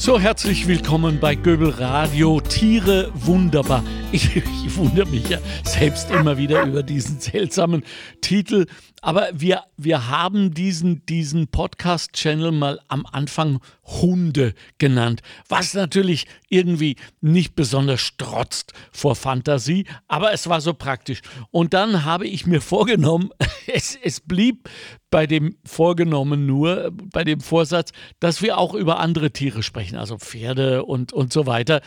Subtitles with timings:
[0.00, 2.40] So, herzlich willkommen bei Göbel Radio.
[2.40, 3.84] Tiere wunderbar.
[4.12, 4.34] Ich,
[4.64, 7.84] ich, wundere mich ja selbst immer wieder über diesen seltsamen
[8.22, 8.64] Titel.
[9.02, 16.96] Aber wir, wir haben diesen, diesen Podcast-Channel mal am Anfang Hunde genannt, was natürlich irgendwie
[17.20, 21.22] nicht besonders strotzt vor Fantasie, aber es war so praktisch.
[21.50, 23.30] Und dann habe ich mir vorgenommen,
[23.66, 24.68] es, es blieb
[25.10, 30.18] bei dem Vorgenommen nur, bei dem Vorsatz, dass wir auch über andere Tiere sprechen, also
[30.18, 31.80] Pferde und, und so weiter.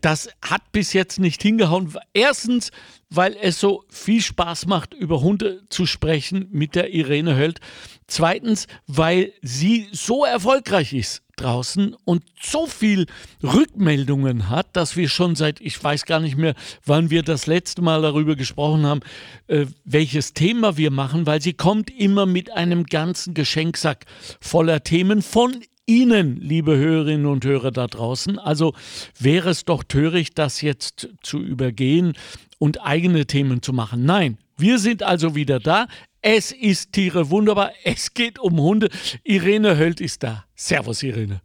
[0.00, 1.94] Das hat bis jetzt nicht hingehauen.
[2.12, 2.70] Erstens,
[3.10, 7.60] weil es so viel Spaß macht, über Hunde zu sprechen mit der Irene Höld.
[8.06, 13.06] Zweitens, weil sie so erfolgreich ist draußen und so viel
[13.42, 17.80] Rückmeldungen hat, dass wir schon seit, ich weiß gar nicht mehr, wann wir das letzte
[17.80, 19.00] Mal darüber gesprochen haben,
[19.46, 24.04] äh, welches Thema wir machen, weil sie kommt immer mit einem ganzen Geschenksack
[24.40, 28.38] voller Themen von Ihnen, liebe Hörerinnen und Hörer da draußen.
[28.38, 28.74] Also
[29.18, 32.12] wäre es doch töricht, das jetzt zu übergehen
[32.58, 34.04] und eigene Themen zu machen.
[34.04, 35.86] Nein, wir sind also wieder da.
[36.20, 37.72] Es ist Tiere wunderbar.
[37.84, 38.90] Es geht um Hunde.
[39.24, 40.44] Irene Höld ist da.
[40.54, 41.40] Servus, Irene.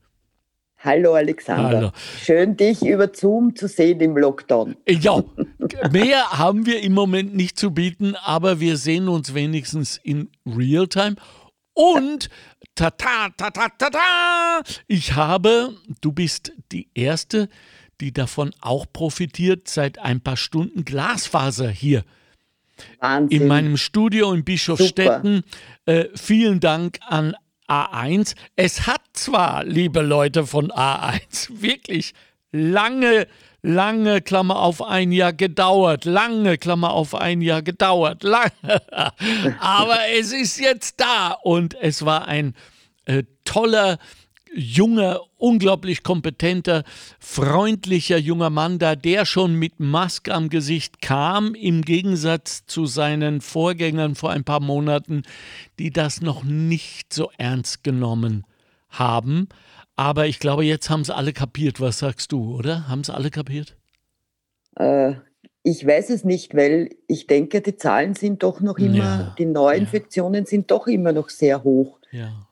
[0.79, 1.77] Hallo Alexander.
[1.77, 1.91] Hallo.
[2.21, 4.75] Schön, dich über Zoom zu sehen im Lockdown.
[4.89, 5.23] Ja,
[5.93, 11.15] mehr haben wir im Moment nicht zu bieten, aber wir sehen uns wenigstens in Realtime.
[11.73, 12.29] Und
[12.75, 17.49] ta ta ta ta ta ta, ich habe, du bist die erste,
[18.01, 22.03] die davon auch profitiert, seit ein paar Stunden Glasfaser hier
[22.99, 23.41] Wahnsinn.
[23.41, 25.43] in meinem Studio in Bischofstetten.
[25.85, 27.35] Äh, vielen Dank an
[27.67, 28.35] A1.
[28.55, 32.13] Es hat zwar, liebe Leute von A1, wirklich
[32.51, 33.27] lange,
[33.63, 38.51] lange, Klammer auf ein Jahr gedauert, lange, Klammer auf ein Jahr gedauert, lange.
[39.59, 42.53] Aber es ist jetzt da und es war ein
[43.05, 43.97] äh, toller,
[44.55, 46.83] junger, unglaublich kompetenter,
[47.19, 53.41] freundlicher junger Mann da, der schon mit Maske am Gesicht kam, im Gegensatz zu seinen
[53.41, 55.23] Vorgängern vor ein paar Monaten,
[55.79, 58.45] die das noch nicht so ernst genommen
[58.89, 59.49] haben.
[59.95, 61.79] Aber ich glaube, jetzt haben es alle kapiert.
[61.79, 62.87] Was sagst du, oder?
[62.87, 63.77] Haben es alle kapiert?
[64.75, 65.13] Äh,
[65.61, 69.45] ich weiß es nicht, weil ich denke, die Zahlen sind doch noch immer, ja, die
[69.45, 70.49] Neuinfektionen ja.
[70.49, 71.99] sind doch immer noch sehr hoch.
[72.11, 72.47] Ja.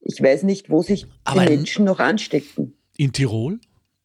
[0.00, 2.74] Ich weiß nicht, wo sich Aber die Menschen noch anstecken.
[2.96, 3.60] In Tirol?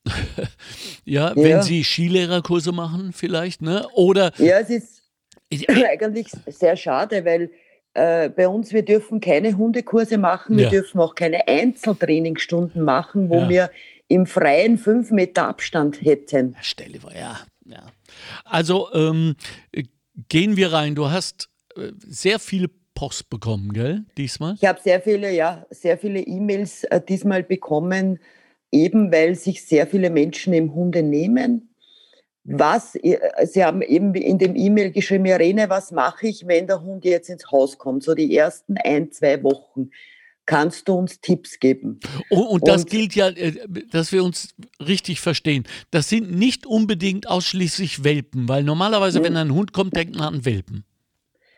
[0.07, 0.13] ja,
[1.05, 3.87] ja, wenn Sie Skilehrerkurse machen vielleicht, ne?
[3.95, 5.01] Oder ja, es ist
[5.69, 7.51] eigentlich sehr schade, weil
[7.99, 10.69] äh, bei uns, wir dürfen keine Hundekurse machen, wir ja.
[10.69, 13.49] dürfen auch keine Einzeltrainingsstunden machen, wo ja.
[13.49, 13.71] wir
[14.07, 16.55] im Freien fünf Meter Abstand hätten.
[16.61, 17.39] Stelle vor, ja.
[17.65, 17.83] ja.
[18.45, 19.35] Also ähm,
[20.29, 20.95] gehen wir rein.
[20.95, 24.55] Du hast äh, sehr viele Post bekommen, gell, diesmal?
[24.55, 28.19] Ich habe sehr viele, ja, sehr viele E-Mails äh, diesmal bekommen,
[28.71, 31.68] eben weil sich sehr viele Menschen im Hunde nehmen.
[32.57, 36.81] Was, äh, Sie haben eben in dem E-Mail geschrieben, Irene, was mache ich, wenn der
[36.81, 38.03] Hund jetzt ins Haus kommt?
[38.03, 39.91] So die ersten ein, zwei Wochen.
[40.45, 41.99] Kannst du uns Tipps geben?
[42.31, 43.53] Oh, und das und, gilt ja, äh,
[43.91, 45.65] dass wir uns richtig verstehen.
[45.91, 50.45] Das sind nicht unbedingt ausschließlich Welpen, weil normalerweise, wenn ein Hund kommt, denkt man an
[50.45, 50.85] Welpen.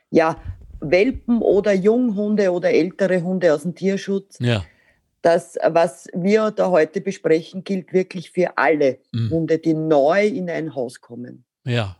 [0.09, 0.35] Ja,
[0.81, 4.37] Welpen oder Junghunde oder ältere Hunde aus dem Tierschutz.
[4.41, 4.65] Ja.
[5.21, 9.29] Das, was wir da heute besprechen, gilt wirklich für alle mhm.
[9.29, 11.45] Hunde, die neu in ein Haus kommen.
[11.65, 11.97] Ja.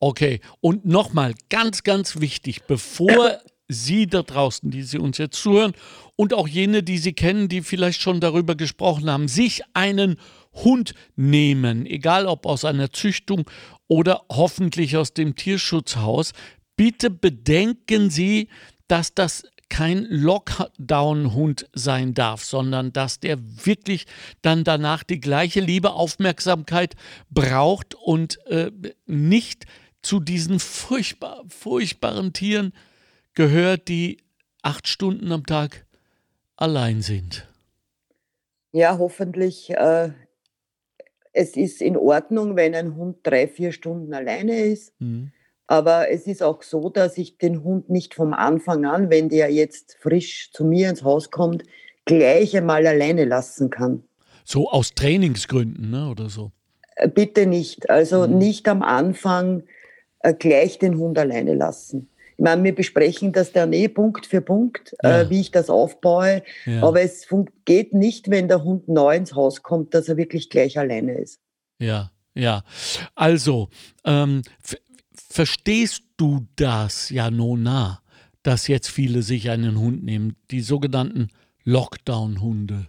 [0.00, 0.40] Okay.
[0.60, 3.38] Und nochmal, ganz, ganz wichtig, bevor
[3.68, 5.72] Sie da draußen, die Sie uns jetzt zuhören
[6.16, 10.18] und auch jene, die Sie kennen, die vielleicht schon darüber gesprochen haben, sich einen
[10.54, 13.44] Hund nehmen, egal ob aus einer Züchtung
[13.86, 16.32] oder hoffentlich aus dem Tierschutzhaus,
[16.76, 18.48] bitte bedenken Sie,
[18.86, 24.06] dass das kein Lockdown-Hund sein darf, sondern dass der wirklich
[24.42, 26.94] dann danach die gleiche Liebe, Aufmerksamkeit
[27.30, 28.70] braucht und äh,
[29.06, 29.66] nicht
[30.02, 32.72] zu diesen furchtbar, furchtbaren Tieren
[33.34, 34.18] gehört, die
[34.62, 35.86] acht Stunden am Tag
[36.56, 37.48] allein sind.
[38.72, 39.70] Ja, hoffentlich.
[39.70, 40.10] Äh,
[41.32, 44.92] es ist in Ordnung, wenn ein Hund drei, vier Stunden alleine ist.
[45.00, 45.32] Mhm.
[45.68, 49.52] Aber es ist auch so, dass ich den Hund nicht vom Anfang an, wenn der
[49.52, 51.62] jetzt frisch zu mir ins Haus kommt,
[52.06, 54.02] gleich einmal alleine lassen kann.
[54.44, 56.52] So aus Trainingsgründen, ne, oder so?
[56.96, 57.90] Äh, bitte nicht.
[57.90, 58.38] Also mhm.
[58.38, 59.62] nicht am Anfang
[60.20, 62.08] äh, gleich den Hund alleine lassen.
[62.38, 65.20] Ich meine, wir besprechen das dann eh Punkt für Punkt, äh, ja.
[65.20, 66.42] äh, wie ich das aufbaue.
[66.64, 66.82] Ja.
[66.82, 67.26] Aber es
[67.66, 71.40] geht nicht, wenn der Hund neu ins Haus kommt, dass er wirklich gleich alleine ist.
[71.78, 72.62] Ja, ja.
[73.14, 73.68] Also,
[74.04, 74.42] ähm,
[75.28, 78.02] verstehst du das, Janona,
[78.42, 81.28] dass jetzt viele sich einen Hund nehmen, die sogenannten
[81.64, 82.86] Lockdown-Hunde?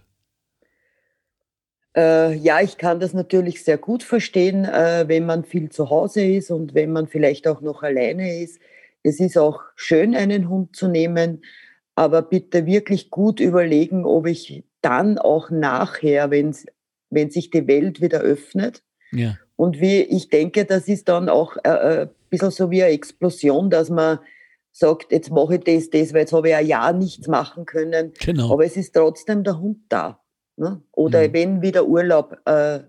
[1.96, 6.24] Äh, ja, ich kann das natürlich sehr gut verstehen, äh, wenn man viel zu Hause
[6.24, 8.60] ist und wenn man vielleicht auch noch alleine ist.
[9.02, 11.42] Es ist auch schön, einen Hund zu nehmen,
[11.96, 16.54] aber bitte wirklich gut überlegen, ob ich dann auch nachher, wenn,
[17.10, 19.36] wenn sich die Welt wieder öffnet, ja.
[19.56, 23.70] und wie ich denke, das ist dann auch äh, äh, bisschen so wie eine Explosion,
[23.70, 24.20] dass man
[24.72, 28.12] sagt, jetzt mache ich das, das, weil jetzt habe ich ein Jahr nichts machen können.
[28.20, 28.52] Genau.
[28.52, 30.20] Aber es ist trotzdem der Hund da.
[30.56, 30.82] Ne?
[30.92, 31.32] Oder mhm.
[31.32, 32.80] wenn wieder Urlaub äh,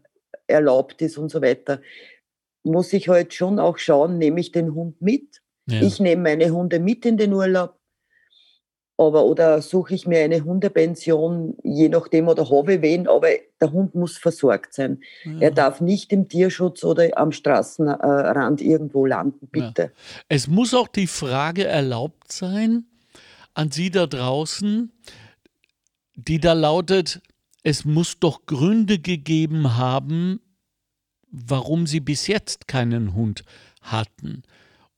[0.47, 1.81] erlaubt ist und so weiter,
[2.63, 5.41] muss ich halt schon auch schauen, nehme ich den Hund mit.
[5.67, 5.81] Ja.
[5.81, 7.80] Ich nehme meine Hunde mit in den Urlaub.
[9.01, 13.95] Aber, oder suche ich mir eine Hundepension, je nachdem, oder habe wen, aber der Hund
[13.95, 15.01] muss versorgt sein.
[15.23, 15.39] Ja.
[15.39, 19.81] Er darf nicht im Tierschutz oder am Straßenrand irgendwo landen, bitte.
[19.81, 19.89] Ja.
[20.29, 22.85] Es muss auch die Frage erlaubt sein
[23.55, 24.91] an Sie da draußen,
[26.13, 27.21] die da lautet,
[27.63, 30.41] es muss doch Gründe gegeben haben,
[31.31, 33.45] warum Sie bis jetzt keinen Hund
[33.81, 34.43] hatten.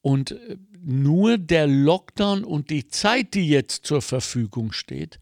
[0.04, 5.18] Und äh, nur der Lockdown und die Zeit, die jetzt zur Verfügung steht,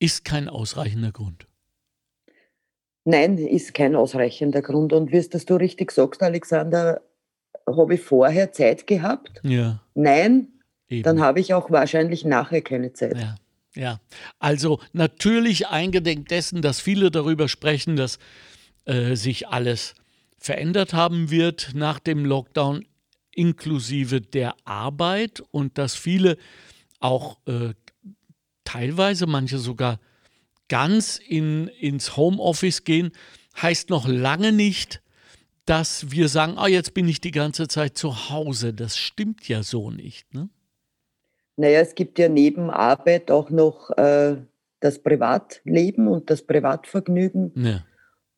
[0.00, 1.46] ist kein ausreichender Grund.
[3.04, 4.92] Nein, ist kein ausreichender Grund.
[4.92, 7.00] Und wie es du richtig sagst, Alexander,
[7.66, 9.40] habe ich vorher Zeit gehabt?
[9.44, 9.80] Ja.
[9.94, 10.48] Nein,
[10.88, 11.04] Eben.
[11.04, 13.16] dann habe ich auch wahrscheinlich nachher keine Zeit.
[13.16, 13.36] Ja.
[13.74, 14.00] Ja,
[14.38, 18.18] also natürlich eingedenk dessen, dass viele darüber sprechen, dass
[18.84, 19.94] äh, sich alles
[20.36, 22.84] verändert haben wird nach dem Lockdown,
[23.34, 26.36] inklusive der Arbeit und dass viele
[27.00, 27.74] auch äh,
[28.64, 29.98] teilweise, manche sogar
[30.68, 33.12] ganz in, ins Homeoffice gehen,
[33.60, 35.02] heißt noch lange nicht,
[35.66, 38.72] dass wir sagen, ah, jetzt bin ich die ganze Zeit zu Hause.
[38.72, 40.32] Das stimmt ja so nicht.
[40.34, 40.48] Ne?
[41.56, 44.36] Naja, es gibt ja neben Arbeit auch noch äh,
[44.80, 47.52] das Privatleben und das Privatvergnügen.
[47.54, 47.84] Ja.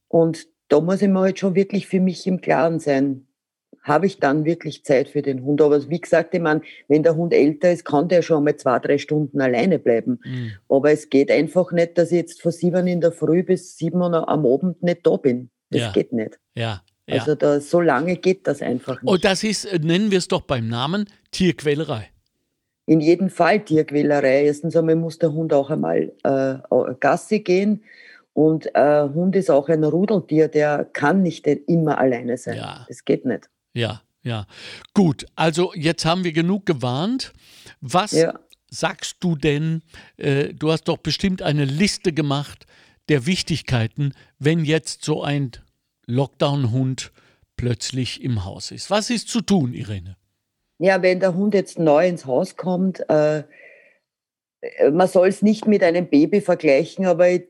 [0.08, 3.26] Und da muss ich mir halt schon wirklich für mich im Klaren sein,
[3.82, 5.60] habe ich dann wirklich Zeit für den Hund.
[5.60, 8.78] Aber wie gesagt, ich meine, wenn der Hund älter ist, kann der schon mal zwei,
[8.78, 10.20] drei Stunden alleine bleiben.
[10.24, 10.52] Mhm.
[10.68, 14.00] Aber es geht einfach nicht, dass ich jetzt von sieben in der Früh bis sieben
[14.00, 15.50] Uhr am Abend nicht da bin.
[15.70, 15.92] Das ja.
[15.92, 16.38] geht nicht.
[16.54, 16.82] Ja.
[17.06, 17.14] ja.
[17.14, 19.10] Also da, so lange geht das einfach nicht.
[19.10, 22.10] Und das ist, nennen wir es doch beim Namen, Tierquälerei
[22.86, 24.44] in jedem Fall Tierquälerei.
[24.44, 26.56] Erstens einmal muss der Hund auch einmal äh,
[27.00, 27.82] Gassi gehen.
[28.32, 32.56] Und äh, Hund ist auch ein Rudeltier, der kann nicht immer alleine sein.
[32.56, 32.84] Ja.
[32.88, 33.48] Das geht nicht.
[33.74, 34.46] Ja, ja.
[34.94, 37.32] Gut, also jetzt haben wir genug gewarnt.
[37.80, 38.38] Was ja.
[38.70, 39.82] sagst du denn?
[40.16, 42.66] Äh, du hast doch bestimmt eine Liste gemacht
[43.08, 45.50] der Wichtigkeiten, wenn jetzt so ein
[46.06, 47.12] Lockdown-Hund
[47.56, 48.90] plötzlich im Haus ist.
[48.90, 50.16] Was ist zu tun, Irene?
[50.78, 53.44] Ja, wenn der Hund jetzt neu ins Haus kommt, äh,
[54.90, 57.44] man soll es nicht mit einem Baby vergleichen, aber ein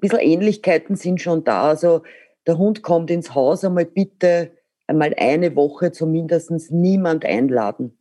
[0.00, 1.68] bisschen Ähnlichkeiten sind schon da.
[1.68, 2.02] Also
[2.46, 4.55] der Hund kommt ins Haus, einmal bitte
[4.86, 7.98] einmal eine Woche zumindest niemand einladen.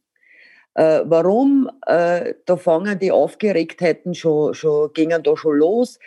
[0.76, 1.70] Äh, warum?
[1.86, 6.00] Äh, da fangen die Aufgeregtheiten schon, schon, gingen da schon los.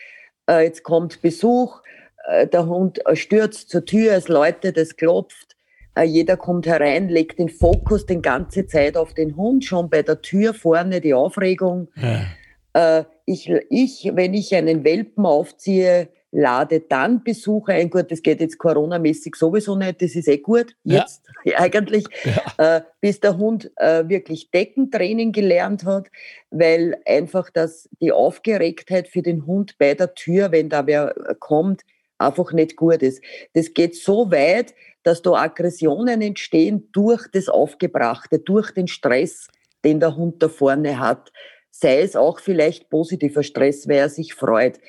[0.48, 1.80] Äh, jetzt kommt Besuch,
[2.28, 5.56] äh, der Hund stürzt zur Tür, es läutet, es klopft.
[5.94, 10.02] Äh, jeder kommt herein, legt den Fokus die ganze Zeit auf den Hund, schon bei
[10.02, 11.88] der Tür vorne die Aufregung.
[11.96, 13.00] Ja.
[13.00, 17.90] Äh, ich, ich, wenn ich einen Welpen aufziehe, lade dann Besucher ein.
[17.90, 21.58] Gut, das geht jetzt Corona-mäßig sowieso nicht, das ist eh gut, jetzt ja.
[21.58, 22.76] eigentlich, ja.
[22.76, 26.08] Äh, bis der Hund äh, wirklich Deckentraining gelernt hat,
[26.50, 31.82] weil einfach das, die Aufgeregtheit für den Hund bei der Tür, wenn da wer kommt,
[32.18, 33.22] einfach nicht gut ist.
[33.54, 39.48] Das geht so weit, dass da Aggressionen entstehen durch das Aufgebrachte, durch den Stress,
[39.84, 41.32] den der Hund da vorne hat.
[41.70, 44.80] Sei es auch vielleicht positiver Stress, weil er sich freut.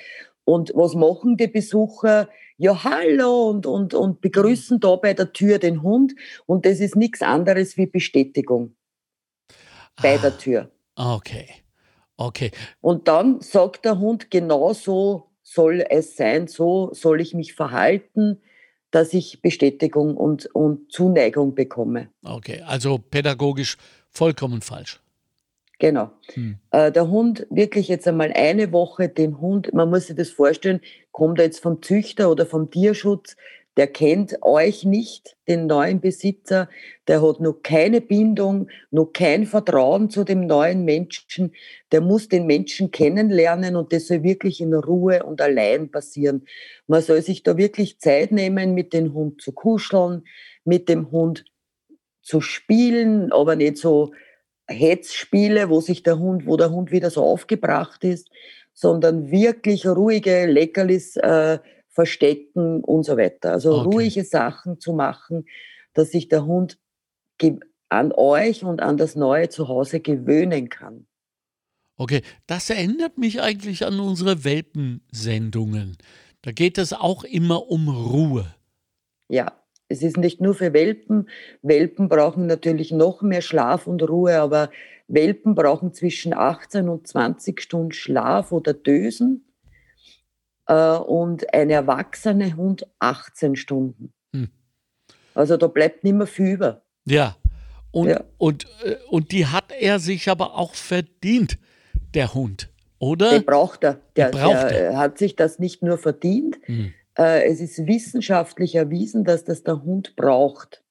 [0.49, 2.27] Und was machen die Besucher?
[2.57, 6.15] Ja, hallo und, und, und begrüßen da bei der Tür den Hund.
[6.47, 8.75] Und das ist nichts anderes wie Bestätigung
[10.01, 10.71] bei der Tür.
[10.95, 11.47] Okay.
[12.17, 12.49] Okay.
[12.81, 18.41] Und dann sagt der Hund, genau so soll es sein, so soll ich mich verhalten,
[18.89, 22.09] dass ich Bestätigung und, und Zuneigung bekomme.
[22.25, 23.77] Okay, also pädagogisch
[24.09, 24.99] vollkommen falsch.
[25.79, 26.11] Genau.
[26.33, 26.57] Hm.
[26.71, 30.81] Äh, der Hund wirklich jetzt einmal eine Woche den Hund, man muss sich das vorstellen,
[31.11, 33.37] kommt er jetzt vom Züchter oder vom Tierschutz,
[33.77, 36.67] der kennt euch nicht, den neuen Besitzer,
[37.07, 41.53] der hat noch keine Bindung, noch kein Vertrauen zu dem neuen Menschen,
[41.93, 46.45] der muss den Menschen kennenlernen und das soll wirklich in Ruhe und allein passieren.
[46.87, 50.23] Man soll sich da wirklich Zeit nehmen, mit dem Hund zu kuscheln,
[50.65, 51.45] mit dem Hund
[52.21, 54.11] zu spielen, aber nicht so
[54.69, 58.29] Hetzspiele, wo sich der Hund, wo der Hund wieder so aufgebracht ist,
[58.73, 61.59] sondern wirklich ruhige Leckerlis äh,
[61.89, 63.51] verstecken und so weiter.
[63.53, 63.89] Also Okay.
[63.89, 65.45] ruhige Sachen zu machen,
[65.93, 66.77] dass sich der Hund
[67.89, 71.07] an euch und an das neue Zuhause gewöhnen kann.
[71.97, 75.97] Okay, das erinnert mich eigentlich an unsere Welpensendungen.
[76.41, 78.55] Da geht es auch immer um Ruhe.
[79.27, 79.58] Ja,
[79.89, 81.27] es ist nicht nur für Welpen.
[81.61, 84.69] Welpen brauchen natürlich noch mehr Schlaf und Ruhe, aber
[85.07, 89.43] Welpen brauchen zwischen 18 und 20 Stunden Schlaf oder Dösen
[90.67, 94.13] äh, und ein erwachsener Hund 18 Stunden.
[94.33, 94.49] Hm.
[95.33, 96.83] Also da bleibt nicht mehr viel über.
[97.05, 97.35] Ja.
[97.91, 98.23] Und, Ja.
[98.37, 101.57] Und, äh, und die hat er sich aber auch verdient,
[102.13, 102.69] der Hund,
[103.01, 103.39] Den oder?
[103.41, 103.99] braucht er.
[104.15, 106.93] Der, braucht äh, hat sich das nicht nur verdient, Hm.
[107.19, 110.83] Äh, es ist wissenschaftlich erwiesen, dass das der Hund braucht.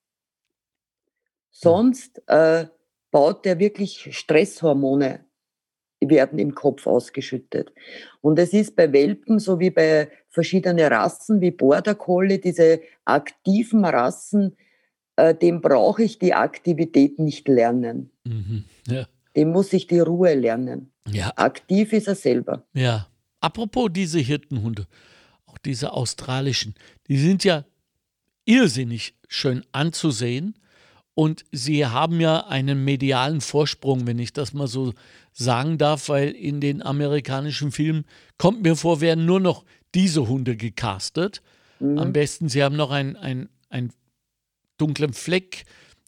[1.50, 2.66] Sonst äh,
[3.10, 5.24] baut der wirklich Stresshormone,
[6.00, 7.72] werden im Kopf ausgeschüttet.
[8.20, 13.84] Und es ist bei Welpen so wie bei verschiedenen Rassen, wie Border Collie, diese aktiven
[13.84, 14.56] Rassen,
[15.16, 18.12] äh, dem brauche ich die Aktivität nicht lernen.
[18.24, 18.64] Mhm.
[18.86, 19.08] Ja.
[19.34, 20.92] Dem muss ich die Ruhe lernen.
[21.10, 22.66] ja, Aktiv ist er selber.
[22.74, 23.08] ja.
[23.40, 24.88] Apropos diese Hirtenhunde,
[25.48, 26.74] auch diese australischen,
[27.08, 27.64] die sind ja
[28.44, 30.54] irrsinnig schön anzusehen
[31.14, 34.94] und sie haben ja einen medialen Vorsprung, wenn ich das mal so
[35.32, 38.04] sagen darf, weil in den amerikanischen Filmen
[38.38, 39.64] kommt mir vor, werden nur noch
[39.94, 41.42] diese Hunde gecastet.
[41.80, 42.12] Am Mhm.
[42.12, 43.92] besten, sie haben noch einen ein, ein
[44.78, 45.64] dunklen Fleck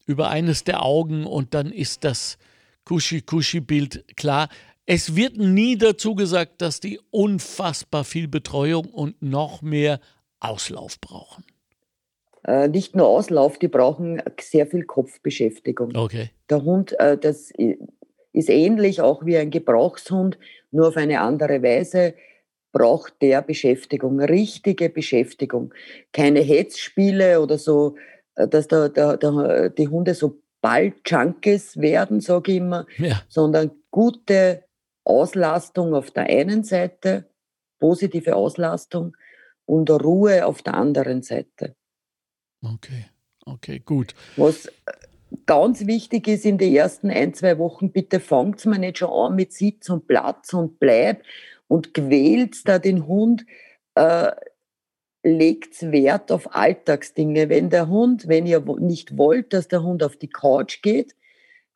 [0.06, 2.38] über eines der Augen und dann ist das
[2.84, 4.48] Kuschi-Kuschi-Bild klar.
[4.92, 10.00] Es wird nie dazu gesagt, dass die unfassbar viel Betreuung und noch mehr
[10.40, 11.44] Auslauf brauchen.
[12.42, 15.94] Äh, nicht nur Auslauf, die brauchen sehr viel Kopfbeschäftigung.
[15.94, 16.30] Okay.
[16.48, 17.52] Der Hund, äh, das
[18.32, 20.40] ist ähnlich auch wie ein Gebrauchshund,
[20.72, 22.14] nur auf eine andere Weise
[22.72, 25.72] braucht der Beschäftigung, richtige Beschäftigung.
[26.12, 27.94] Keine Hetzspiele oder so,
[28.34, 33.70] äh, dass da, da, da, die Hunde so Ball-Junkies werden, sage ich immer, Ja, sondern
[33.92, 34.64] gute
[35.04, 37.30] Auslastung auf der einen Seite,
[37.78, 39.16] positive Auslastung
[39.66, 41.74] und Ruhe auf der anderen Seite.
[42.62, 43.06] okay.
[43.46, 44.14] Okay, gut.
[44.36, 44.70] Was äh,
[45.46, 49.36] ganz wichtig ist in den ersten ein, zwei Wochen, bitte fangt mal nicht schon an
[49.36, 51.22] mit Sitz und Platz und bleib
[51.68, 53.46] und quält da den Hund,
[53.94, 54.30] äh,
[55.22, 57.48] legt Wert auf Alltagsdinge.
[57.48, 61.14] Wenn der Hund, wenn ihr nicht wollt, dass der Hund auf die Couch geht,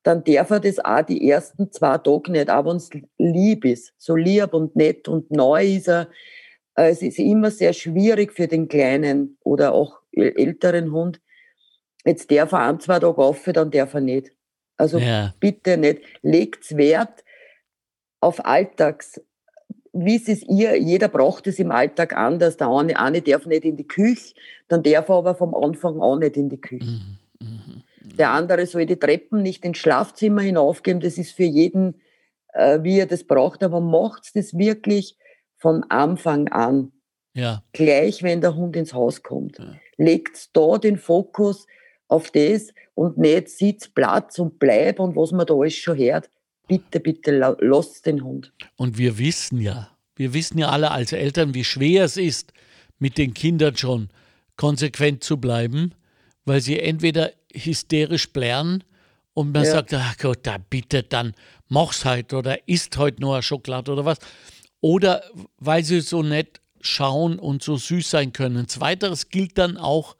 [0.04, 3.92] dann darf er das auch die ersten zwei Tage nicht, auch wenn es lieb ist.
[3.98, 6.08] So lieb und nett und neu ist er.
[6.76, 11.20] Äh, Es ist immer sehr schwierig für den kleinen oder auch äl- älteren Hund.
[12.04, 14.30] Jetzt darf er ein, zwei Tage auf, dann darf er nicht.
[14.76, 16.02] Also Ja, bitte nicht.
[16.22, 17.24] Legt Wert
[18.20, 19.20] auf Alltags.
[19.92, 20.76] Wie ist es ihr?
[20.76, 22.56] Jeder braucht es im Alltag anders.
[22.56, 24.34] Der eine, eine darf nicht in die Küche,
[24.68, 26.84] dann darf er aber vom Anfang an nicht in die Küche.
[26.84, 27.18] mhm.
[28.18, 31.00] Der andere soll die Treppen nicht ins Schlafzimmer hinaufgeben.
[31.00, 32.00] Das ist für jeden,
[32.52, 33.62] äh, wie er das braucht.
[33.62, 35.16] Aber macht das wirklich
[35.56, 36.92] von Anfang an.
[37.34, 39.58] ja, Gleich, wenn der Hund ins Haus kommt.
[39.58, 39.74] Ja.
[39.96, 41.66] Legt da den Fokus
[42.08, 46.28] auf das und nicht Sitz, Platz und Bleib und was man da alles schon hört.
[46.68, 48.52] Bitte, bitte, la- lasst den Hund.
[48.76, 52.52] Und wir wissen ja, wir wissen ja alle als Eltern, wie schwer es ist,
[52.98, 54.08] mit den Kindern schon
[54.56, 55.94] konsequent zu bleiben,
[56.44, 58.84] weil sie entweder hysterisch blären
[59.32, 59.70] und man Ja.
[59.72, 61.32] sagt, ach Gott, da bitte, dann
[61.68, 64.18] mach's halt oder isst heute nur eine Schokolade oder was.
[64.80, 65.22] Oder
[65.58, 68.68] weil sie so nett schauen und so süß sein können.
[68.68, 70.16] Zweiteres gilt dann auch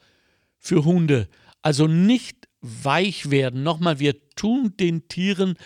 [0.59, 1.29] für Hunde.
[1.61, 3.63] Also nicht weich werden.
[3.63, 5.57] Nochmal, wir tun den Tieren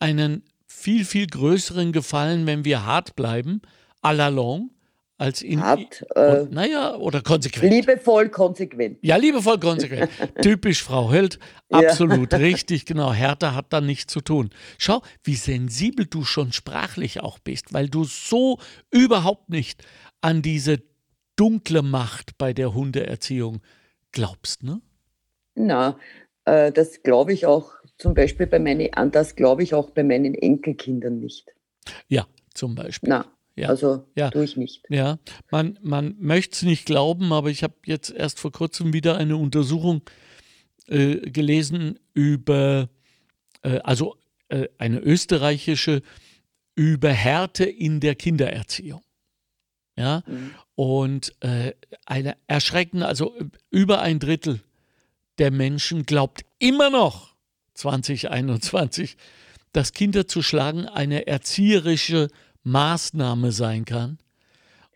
[0.00, 3.62] einen viel, viel größeren Gefallen, wenn wir hart bleiben,
[4.02, 4.70] à la longue,
[5.18, 5.60] als in.
[5.60, 7.72] Hart, äh, und, naja, oder konsequent.
[7.72, 8.98] liebevoll, konsequent.
[9.02, 10.10] Ja, liebevoll konsequent.
[10.42, 11.38] Typisch Frau Held.
[11.70, 11.80] Ja.
[11.80, 13.12] Absolut richtig, genau.
[13.12, 14.50] Härter hat da nichts zu tun.
[14.78, 18.58] Schau, wie sensibel du schon sprachlich auch bist, weil du so
[18.90, 19.84] überhaupt nicht
[20.20, 20.82] an diese
[21.36, 23.60] dunkle Macht bei der Hundeerziehung
[24.12, 24.80] glaubst, ne?
[25.54, 25.98] Na,
[26.44, 30.04] äh, das glaube ich auch zum Beispiel bei meinen, an das glaube ich auch bei
[30.04, 31.48] meinen Enkelkindern nicht.
[32.06, 33.08] Ja, zum Beispiel.
[33.08, 33.26] Na,
[33.58, 33.68] Ja.
[33.68, 34.30] also Ja.
[34.30, 34.82] tue ich nicht.
[34.88, 35.18] Ja,
[35.50, 39.36] man, man möchte es nicht glauben, aber ich habe jetzt erst vor kurzem wieder eine
[39.36, 40.02] Untersuchung
[40.86, 42.88] äh, gelesen über,
[43.62, 44.16] äh, also
[44.48, 46.02] äh, eine österreichische,
[46.74, 49.02] über Härte in der Kindererziehung.
[49.96, 50.50] Ja, Mhm.
[50.76, 51.72] und äh,
[52.06, 54.60] eine erschreckende, also äh, über ein Drittel
[55.38, 57.34] der Menschen glaubt immer noch
[57.74, 59.16] 2021,
[59.72, 62.28] dass Kinder zu schlagen eine erzieherische
[62.64, 64.18] Maßnahme sein kann.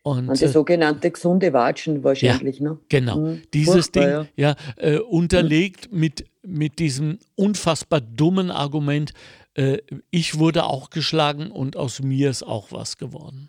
[0.02, 2.78] Und, und die äh, sogenannte gesunde Watschen wahrscheinlich, ja, ne?
[2.88, 3.18] Genau.
[3.18, 3.42] Mhm.
[3.54, 6.00] Dieses Furchtbar, Ding, ja, ja äh, unterlegt mhm.
[6.00, 9.12] mit, mit diesem unfassbar dummen Argument,
[9.54, 9.78] äh,
[10.10, 13.48] ich wurde auch geschlagen und aus mir ist auch was geworden.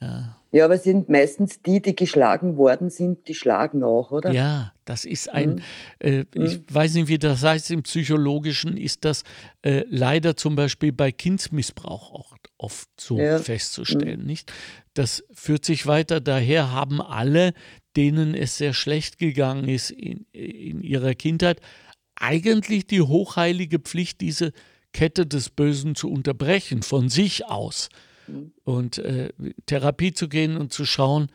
[0.00, 0.36] Ja.
[0.52, 4.30] ja, aber sind meistens die, die geschlagen worden sind, die schlagen auch, oder?
[4.30, 5.62] Ja, das ist ein, mhm.
[5.98, 6.64] äh, ich mhm.
[6.70, 9.24] weiß nicht, wie das heißt, im Psychologischen ist das
[9.62, 13.38] äh, leider zum Beispiel bei Kindsmissbrauch auch oft so ja.
[13.38, 14.26] festzustellen, mhm.
[14.26, 14.52] nicht?
[14.94, 16.20] Das führt sich weiter.
[16.20, 17.52] Daher haben alle,
[17.96, 21.60] denen es sehr schlecht gegangen ist in, in ihrer Kindheit,
[22.14, 24.52] eigentlich die hochheilige Pflicht, diese
[24.92, 27.88] Kette des Bösen zu unterbrechen, von sich aus.
[28.28, 28.52] Mhm.
[28.64, 29.30] Und äh,
[29.66, 31.28] Therapie zu gehen und zu schauen,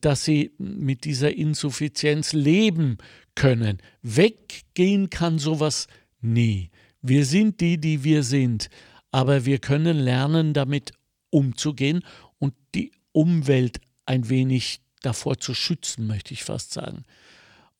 [0.00, 2.98] dass sie mit dieser Insuffizienz leben
[3.34, 3.78] können.
[4.02, 5.86] Weggehen kann sowas
[6.20, 6.70] nie.
[7.02, 8.70] Wir sind die, die wir sind,
[9.10, 10.92] aber wir können lernen, damit
[11.30, 12.02] umzugehen
[12.38, 17.04] und die Umwelt ein wenig davor zu schützen, möchte ich fast sagen.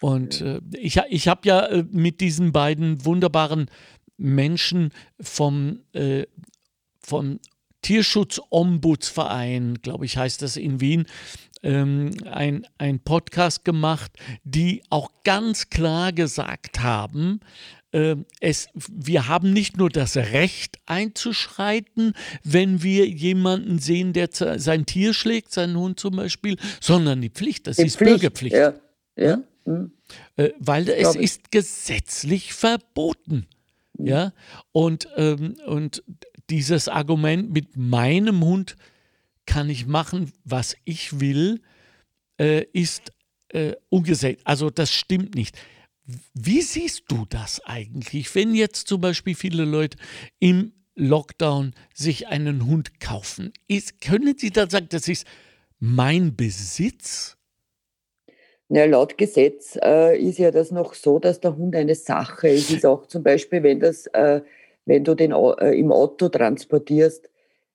[0.00, 3.70] Und äh, ich, ich habe ja äh, mit diesen beiden wunderbaren
[4.18, 6.26] Menschen vom, äh,
[7.00, 7.40] vom
[7.86, 11.06] Tierschutzombudsverein, glaube ich, heißt das in Wien,
[11.62, 14.10] ähm, ein, ein Podcast gemacht,
[14.42, 17.38] die auch ganz klar gesagt haben,
[17.92, 24.84] äh, es, wir haben nicht nur das Recht einzuschreiten, wenn wir jemanden sehen, der sein
[24.86, 28.56] Tier schlägt, seinen Hund zum Beispiel, sondern die Pflicht, das die ist Pflicht, Bürgerpflicht.
[28.56, 28.74] Ja.
[29.16, 29.38] ja.
[30.36, 33.46] Äh, weil es ist gesetzlich verboten.
[33.96, 34.06] Mhm.
[34.08, 34.32] Ja,
[34.72, 36.02] und, ähm, und
[36.50, 38.76] dieses Argument mit meinem Hund
[39.46, 41.60] kann ich machen, was ich will,
[42.40, 43.12] äh, ist
[43.48, 44.42] äh, umgesetzt.
[44.44, 45.56] Also das stimmt nicht.
[46.34, 49.98] Wie siehst du das eigentlich, wenn jetzt zum Beispiel viele Leute
[50.38, 53.52] im Lockdown sich einen Hund kaufen?
[53.66, 55.26] Ist, können Sie da sagen, das ist
[55.78, 57.36] mein Besitz?
[58.68, 62.70] Na, laut Gesetz äh, ist ja das noch so, dass der Hund eine Sache ist.
[62.70, 64.40] ist auch zum Beispiel, wenn, das, äh,
[64.86, 67.28] wenn du den äh, im Auto transportierst,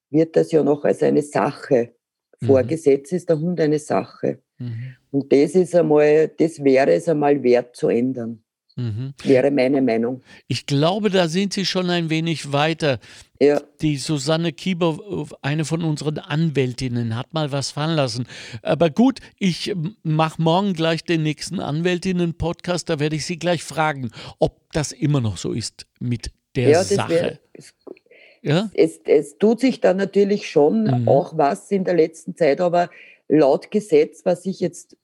[0.10, 1.94] wird das ja noch als eine Sache.
[2.40, 2.46] Mhm.
[2.48, 4.40] Vor Gesetz ist der Hund eine Sache.
[4.58, 4.96] Mhm.
[5.12, 8.44] Und das ist einmal, das wäre es einmal wert zu ändern.
[8.78, 9.14] Mhm.
[9.24, 10.22] Wäre meine Meinung.
[10.48, 13.00] Ich glaube, da sind Sie schon ein wenig weiter.
[13.40, 13.62] Ja.
[13.82, 18.28] Die Susanne Kieber, eine von unseren Anwältinnen, hat mal was fallen lassen.
[18.62, 22.90] Aber gut, ich mache morgen gleich den nächsten Anwältinnen-Podcast.
[22.90, 26.84] Da werde ich Sie gleich fragen, ob das immer noch so ist mit der ja,
[26.84, 27.10] Sache.
[27.10, 27.74] Wär, es,
[28.42, 28.70] ja?
[28.74, 31.08] Es, es, tut sich da natürlich schon mhm.
[31.08, 32.90] auch was in der letzten Zeit, aber
[33.28, 34.98] laut Gesetz, was ich jetzt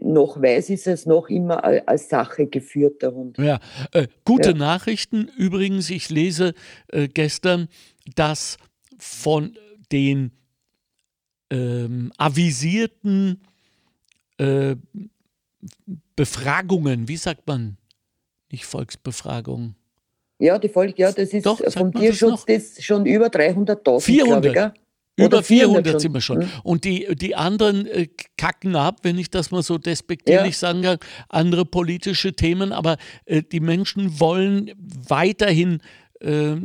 [0.00, 3.38] noch weiß, ist es noch immer als Sache geführt, der Hund.
[3.38, 3.60] Ja,
[3.92, 4.56] äh, gute ja.
[4.56, 5.30] Nachrichten.
[5.36, 6.54] Übrigens, ich lese
[6.88, 7.68] äh, gestern,
[8.14, 8.56] dass
[8.98, 9.56] von
[9.92, 10.32] den
[11.50, 13.42] ähm, avisierten
[14.38, 14.76] äh,
[16.16, 17.76] Befragungen, wie sagt man,
[18.50, 19.74] nicht Volksbefragungen,
[20.40, 24.00] ja, die Folge, ja, das ist Doch, vom Tierschutz das, das schon über 300.000.
[24.00, 24.74] 400.
[25.16, 26.38] Über 400, 400 sind wir schon.
[26.38, 26.50] Mhm.
[26.62, 30.68] Und die, die anderen äh, kacken ab, wenn ich das mal so despektierlich ja.
[30.68, 30.98] sagen kann,
[31.28, 35.82] andere politische Themen, aber äh, die Menschen wollen weiterhin
[36.20, 36.56] äh,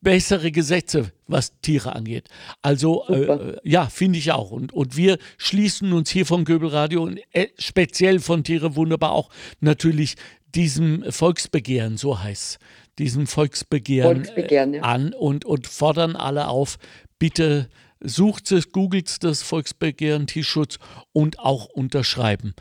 [0.00, 2.28] bessere Gesetze, was Tiere angeht.
[2.62, 4.50] Also äh, ja, finde ich auch.
[4.50, 9.12] Und, und wir schließen uns hier von Göbel Radio und äh, speziell von Tiere wunderbar
[9.12, 10.16] auch natürlich
[10.54, 12.58] diesem Volksbegehren, so heißt
[12.98, 14.82] diesem Volksbegehren, Volksbegehren ja.
[14.82, 16.78] an und, und fordern alle auf,
[17.18, 17.68] bitte
[18.00, 20.78] sucht es, googelt das Volksbegehren Tierschutz
[21.12, 22.54] und auch unterschreiben.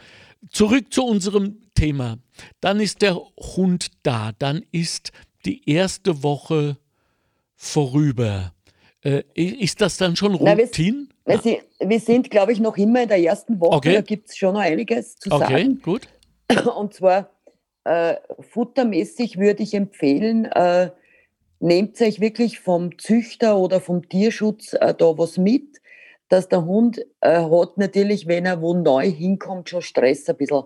[0.50, 2.18] Zurück zu unserem Thema.
[2.62, 5.12] Dann ist der Hund da, dann ist
[5.46, 6.78] die erste Woche
[7.56, 8.54] vorüber.
[9.04, 11.08] Äh, ist das dann schon Routine?
[11.26, 11.90] Na, wir, ja.
[11.90, 13.76] wir, sind, glaube ich, noch immer in der ersten Woche.
[13.76, 13.94] Okay.
[13.96, 15.82] Da gibt es schon noch einiges zu okay, sagen.
[15.82, 16.08] gut.
[16.76, 17.33] Und zwar
[17.86, 20.90] äh, futtermäßig würde ich empfehlen, äh,
[21.60, 25.82] nehmt euch wirklich vom Züchter oder vom Tierschutz äh, da was mit,
[26.30, 30.64] dass der Hund äh, hat natürlich, wenn er wo neu hinkommt, schon Stress ein bisschen.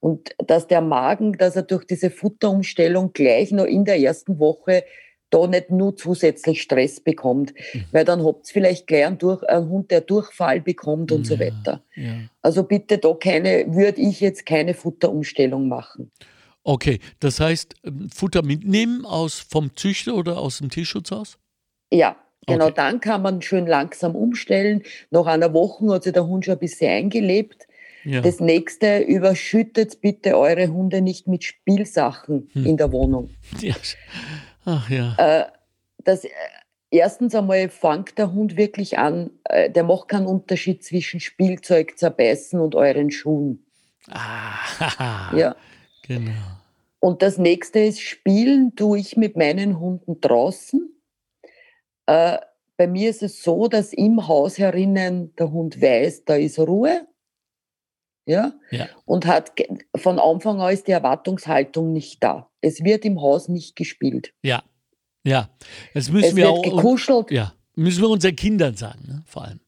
[0.00, 4.84] Und dass der Magen, dass er durch diese Futterumstellung gleich noch in der ersten Woche
[5.30, 7.84] da nicht nur zusätzlich Stress bekommt, mhm.
[7.90, 11.36] weil dann habt ihr vielleicht gleich einen, durch, einen, Hund, der Durchfall bekommt und ja,
[11.36, 11.82] so weiter.
[11.96, 12.12] Ja.
[12.40, 16.12] Also bitte da keine, würde ich jetzt keine Futterumstellung machen.
[16.64, 21.38] Okay, das heißt, ähm, Futter mitnehmen aus vom Züchter oder aus dem Tierschutzhaus?
[21.92, 22.66] Ja, genau.
[22.66, 22.74] Okay.
[22.76, 24.82] Dann kann man schön langsam umstellen.
[25.10, 27.68] Nach einer Woche hat sich der Hund schon ein bisschen eingelebt.
[28.04, 28.22] Ja.
[28.22, 32.66] Das nächste, überschüttet bitte eure Hunde nicht mit Spielsachen hm.
[32.66, 33.30] in der Wohnung.
[33.60, 33.74] Ja.
[34.64, 35.14] Ach ja.
[35.18, 35.44] Äh,
[36.02, 36.30] das, äh,
[36.90, 42.58] erstens einmal fängt der Hund wirklich an, äh, der macht keinen Unterschied zwischen Spielzeug zerbeißen
[42.58, 43.66] und euren Schuhen.
[44.10, 45.56] Ah, Ja.
[46.06, 46.32] Genau.
[47.00, 50.90] Und das nächste ist, spielen tue ich mit meinen Hunden draußen.
[52.06, 52.38] Äh,
[52.76, 57.06] bei mir ist es so, dass im Haus herinnen der Hund weiß, da ist Ruhe.
[58.26, 58.88] Ja, Ja.
[59.04, 59.52] und hat
[59.96, 62.50] von Anfang an ist die Erwartungshaltung nicht da.
[62.62, 64.32] Es wird im Haus nicht gespielt.
[64.42, 64.62] Ja.
[65.26, 65.50] Ja.
[65.92, 66.62] Das müssen Es wir wird auch.
[66.62, 67.30] gekuschelt.
[67.30, 67.52] ja.
[67.76, 69.22] Müssen wir unseren Kindern sagen, ne?
[69.26, 69.60] vor allem.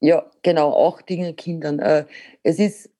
[0.00, 1.78] Ja, genau, auch den Kindern.
[1.80, 2.04] Äh,
[2.44, 2.90] es, ist,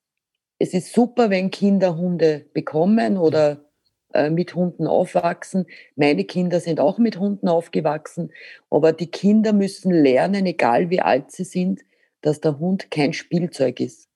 [0.58, 3.64] es ist super, wenn Kinder Hunde bekommen oder
[4.12, 5.66] äh, mit Hunden aufwachsen.
[5.96, 8.32] Meine Kinder sind auch mit Hunden aufgewachsen,
[8.70, 11.82] aber die Kinder müssen lernen, egal wie alt sie sind,
[12.20, 14.08] dass der Hund kein Spielzeug ist.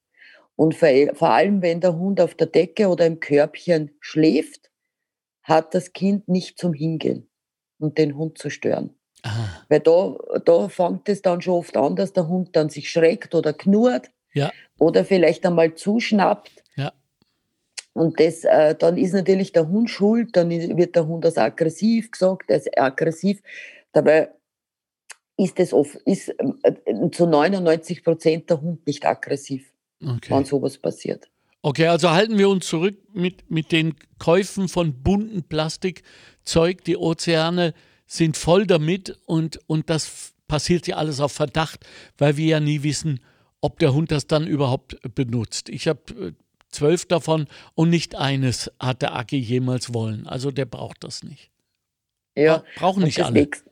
[0.57, 4.71] Und vor, vor allem, wenn der Hund auf der Decke oder im Körbchen schläft,
[5.43, 7.29] hat das Kind nicht zum Hingehen
[7.79, 8.95] und den Hund zu stören.
[9.23, 12.91] Ah, Weil da, da fängt es dann schon oft an, dass der Hund dann sich
[12.91, 14.51] schreckt oder knurrt Ja.
[14.79, 16.51] oder vielleicht einmal zuschnappt.
[16.77, 16.93] Ja.
[17.93, 22.11] Und das, äh, dann ist natürlich der Hund schuld, dann wird der Hund als aggressiv
[22.11, 23.43] gesagt, ist aggressiv.
[23.93, 24.31] Dabei
[25.37, 30.31] ist es oft, ist äh, zu 99 Prozent der Hund nicht aggressiv, okay.
[30.31, 31.29] wenn sowas passiert.
[31.65, 36.83] Okay, also halten wir uns zurück mit, mit den Käufen von bunten Plastikzeug.
[36.85, 37.73] Die Ozeane
[38.05, 41.87] sind voll damit und, und das passiert ja alles auf Verdacht,
[42.19, 43.21] weil wir ja nie wissen,
[43.63, 45.71] ob der Hund das dann überhaupt benutzt.
[45.71, 46.33] Ich habe äh,
[46.69, 50.27] zwölf davon und nicht eines hat der Aki jemals wollen.
[50.27, 51.51] Also der braucht das nicht.
[52.37, 52.59] Ja.
[52.59, 53.33] Bra- Brauchen nicht alle.
[53.41, 53.71] nächste-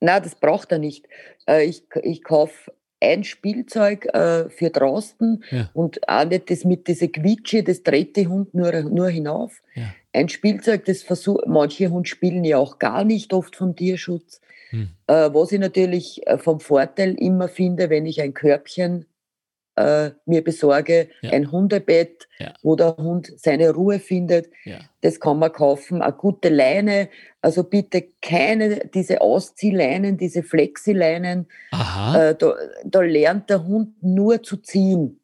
[0.00, 1.06] Nein, das braucht er nicht.
[1.48, 5.70] Äh, Ich, ich kaufe ein Spielzeug äh, für draußen Ja.
[5.72, 9.60] und auch nicht das mit dieser Quitsche, das dreht die Hund nur, nur hinauf.
[9.74, 9.92] Ja.
[10.12, 14.40] Ein Spielzeug, das versucht, manche Hunde spielen ja auch gar nicht oft vom Tierschutz.
[14.70, 14.90] Hm.
[15.06, 19.06] Äh, was ich natürlich vom Vorteil immer finde, wenn ich ein Körbchen
[19.78, 21.30] äh, mir besorge, Ja.
[21.30, 22.52] ein Hundebett, Ja.
[22.62, 24.78] wo der Hund seine Ruhe findet, Ja.
[25.02, 26.02] das kann man kaufen.
[26.02, 27.08] Eine gute Leine,
[27.40, 31.46] also bitte keine diese Ausziehleinen, diese Flexileinen.
[31.72, 35.20] Äh, da, da lernt der Hund nur zu ziehen,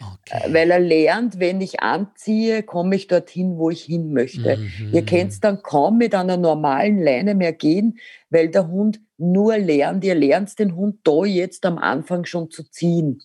[0.00, 0.48] Okay.
[0.48, 4.56] Äh, weil er lernt, wenn ich anziehe, komme ich dorthin, wo ich hin möchte.
[4.56, 4.94] Mhm.
[4.94, 7.98] Ihr könnt dann kaum mit einer normalen Leine mehr gehen,
[8.30, 12.62] weil der Hund nur lernt, ihr lernt den Hund da jetzt am Anfang schon zu
[12.70, 13.20] ziehen.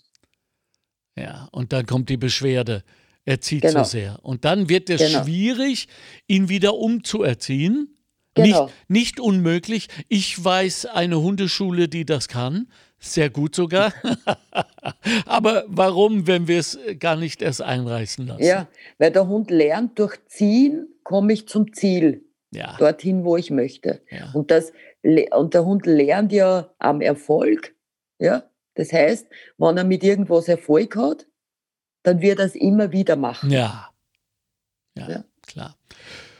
[1.16, 2.84] Ja, und dann kommt die Beschwerde.
[3.26, 3.84] Er zieht Genau.
[3.84, 4.20] zu sehr.
[4.24, 5.24] Und dann wird es Genau.
[5.24, 5.88] schwierig,
[6.28, 7.90] ihn wieder umzuerziehen.
[8.36, 8.66] Genau.
[8.66, 9.88] Nicht, nicht unmöglich.
[10.10, 12.68] Ich weiß eine Hundeschule, die das kann.
[13.00, 13.94] Sehr gut sogar.
[15.26, 18.44] Aber warum, wenn wir es gar nicht erst einreißen lassen?
[18.44, 22.22] Ja, weil der Hund lernt, durch Ziehen komme ich zum Ziel.
[22.52, 22.78] Ja.
[22.78, 24.02] dorthin, wo ich möchte.
[24.10, 24.32] ja.
[24.34, 24.72] Und, das,
[25.04, 27.76] und der Hund lernt ja am Erfolg.
[28.18, 28.44] Ja?
[28.76, 31.26] Das heißt, wenn er mit irgendwas Erfolg hat,
[32.04, 33.50] dann wird er es immer wieder machen.
[33.50, 33.90] Ja.
[34.98, 35.24] Ja, Ja.
[35.48, 35.78] klar.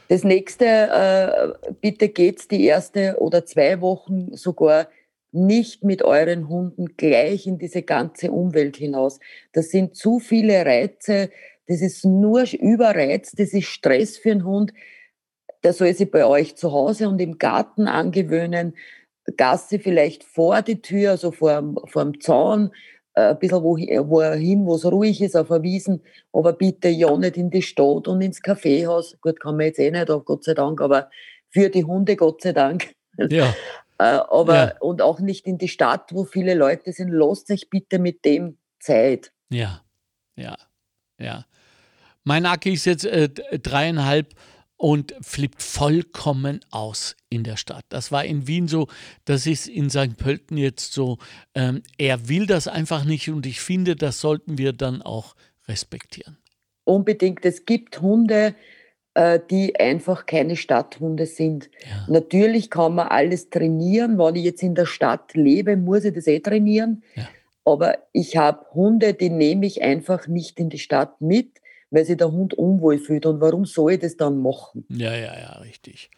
[0.08, 4.88] Das nächste, äh, bitte geht's die erste oder zwei Wochen sogar
[5.32, 9.20] nicht mit euren Hunden gleich in diese ganze Umwelt hinaus.
[9.52, 11.32] Das sind zu viele Reize,
[11.68, 14.72] das ist nur Überreiz, das ist Stress für den Hund.
[15.64, 18.76] Der soll sich bei euch zu Hause und im Garten angewöhnen.
[19.38, 22.72] Gasse vielleicht vor die Tür, also vor, dem- vor dem Zaun,
[23.16, 26.02] äh, ein bisschen wo, wo er hin, wo es ruhig ist, auf der Wiesen,
[26.34, 29.18] aber bitte ja nicht in die Stadt und ins Kaffeehaus.
[29.22, 31.10] Gut, kann man jetzt eh nicht, Gott sei Dank, aber
[31.50, 32.94] für die Hunde, Gott sei Dank.
[33.18, 33.54] Ja.
[33.98, 34.78] Äh, aber, Ja.
[34.82, 37.12] und auch nicht in die Stadt, wo viele Leute sind.
[37.14, 39.32] Lasst euch bitte mit dem Zeit.
[39.50, 39.84] Ja,
[40.36, 40.58] ja,
[41.18, 41.46] ja.
[42.26, 44.34] Mein Aki ist jetzt äh, dreieinhalb
[44.86, 47.86] und flippt vollkommen aus in der Stadt.
[47.90, 48.88] Das war in Wien so,
[49.26, 50.16] das ist in St.
[50.16, 51.18] Pölten jetzt so.
[51.56, 55.36] Ähm, er will das einfach nicht und ich finde, das sollten wir dann auch
[55.68, 56.38] respektieren.
[56.84, 57.44] Unbedingt.
[57.46, 58.54] Es gibt Hunde,
[59.16, 61.72] äh, die einfach keine Stadthunde sind.
[61.90, 64.20] Ja, Natürlich kann man alles trainieren.
[64.20, 67.02] Wenn ich jetzt in der Stadt lebe, muss ich das eh trainieren.
[67.16, 67.28] Ja.
[67.64, 71.60] Aber ich habe Hunde, die nehme ich einfach nicht in die Stadt mit,
[71.96, 73.26] weil sich der Hund unwohl fühlt.
[73.26, 74.86] Und warum soll ich das dann machen?
[74.90, 76.12] ja, ja, ja richtig.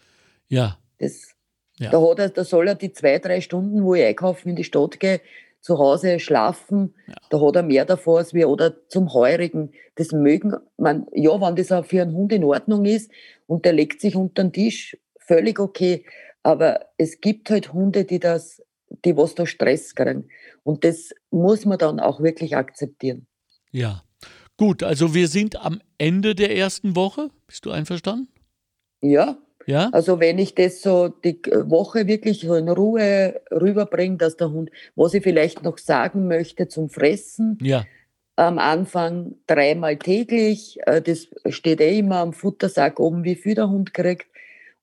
[0.50, 1.36] Ja, Das,
[1.80, 1.92] Ja.
[1.92, 4.64] da, hat er, da soll er die zwei, drei Stunden, wo ich einkaufen in die
[4.64, 5.22] Stadt gehe,
[5.62, 6.96] zu Hause schlafen.
[7.08, 7.16] Ja.
[7.30, 8.50] Da hat er mehr davor als wir.
[8.50, 9.72] Oder zum Heurigen.
[9.96, 13.12] Das mögen, man, ja, wenn das auch für einen Hund in Ordnung ist
[13.48, 16.06] und der legt sich unter den Tisch, völlig okay.
[16.44, 18.64] Aber es gibt halt Hunde, die das,
[19.06, 20.30] die was da Stress kriegen.
[20.64, 23.28] Und das muss man dann auch wirklich akzeptieren.
[23.72, 24.04] ja.
[24.58, 27.30] Gut, also wir sind am Ende der ersten Woche.
[27.46, 28.28] Bist du einverstanden?
[29.02, 29.90] Ja, Ja?
[29.92, 35.14] Also wenn ich das so die Woche wirklich in Ruhe rüberbringe, dass der Hund, was
[35.14, 37.86] ich vielleicht noch sagen möchte zum Fressen, Ja.
[38.38, 43.70] am Anfang dreimal täglich, äh, das steht eh immer am Futtersack oben, wie viel der
[43.70, 44.28] Hund kriegt.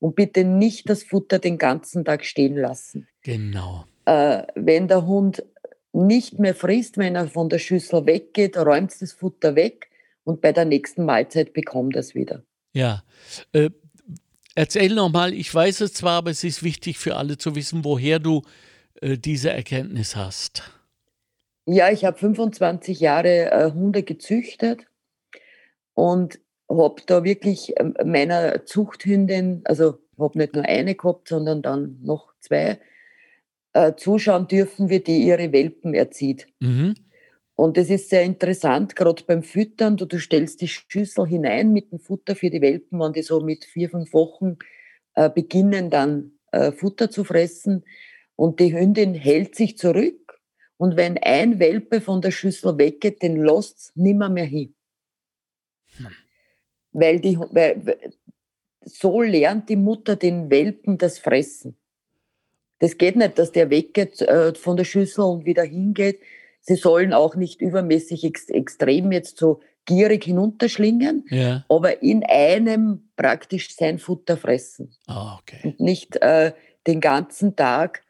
[0.00, 3.08] Und bitte nicht das Futter den ganzen Tag stehen lassen.
[3.22, 3.86] Genau.
[4.04, 5.42] Äh, wenn der Hund
[5.94, 9.90] nicht mehr frisst, wenn er von der Schüssel weggeht, räumt das Futter weg
[10.24, 12.42] und bei der nächsten Mahlzeit bekommt er es wieder.
[12.72, 13.04] Ja.
[13.52, 13.70] Äh,
[14.54, 18.18] erzähl nochmal, ich weiß es zwar, aber es ist wichtig für alle zu wissen, woher
[18.18, 18.42] du
[19.00, 20.64] äh, diese Erkenntnis hast.
[21.66, 24.86] Ja, ich habe 25 Jahre äh, Hunde gezüchtet
[25.94, 31.98] und habe da wirklich ähm, meiner Zuchthündin, also habe nicht nur eine gehabt, sondern dann
[32.02, 32.78] noch zwei,
[33.74, 36.46] äh, zuschauen dürfen, wie die ihre Welpen erzieht.
[36.60, 36.94] Mhm.
[37.56, 41.92] Und es ist sehr interessant, gerade beim Füttern, du, du stellst die Schüssel hinein mit
[41.92, 44.56] dem Futter für die Welpen, wenn die so mit vier, fünf Wochen
[45.14, 47.84] äh, beginnen, dann äh, Futter zu fressen.
[48.36, 50.40] Und die Hündin hält sich zurück.
[50.76, 54.74] Und wenn ein Welpe von der Schüssel weggeht, den lässt es nimmer mehr hin.
[56.90, 57.98] Weil die, weil-
[58.84, 61.78] so lernt die Mutter den Welpen das Fressen.
[62.84, 66.20] Das geht nicht, dass der weggeht äh, von der Schüssel und wieder hingeht.
[66.60, 71.64] Sie sollen auch nicht übermäßig ex extrem jetzt so gierig hinunterschlingen, Ja.
[71.70, 75.60] aber in einem praktisch sein Futter fressen Ah, okay.
[75.64, 76.52] und nicht äh,
[76.86, 78.02] den ganzen Tag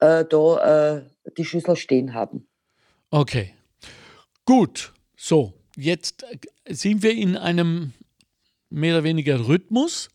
[0.00, 1.02] äh, da äh,
[1.38, 2.46] die Schüssel stehen haben.
[3.10, 3.54] Okay.
[4.44, 4.92] Gut.
[5.16, 7.94] So, jetzt äh, sind wir in einem
[8.68, 10.10] mehr oder weniger Rhythmus.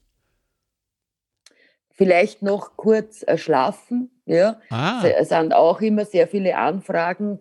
[1.96, 4.10] Vielleicht noch kurz äh, schlafen.
[4.26, 4.60] Ja.
[4.70, 7.40] Ah, Es sind auch immer sehr viele Anfragen.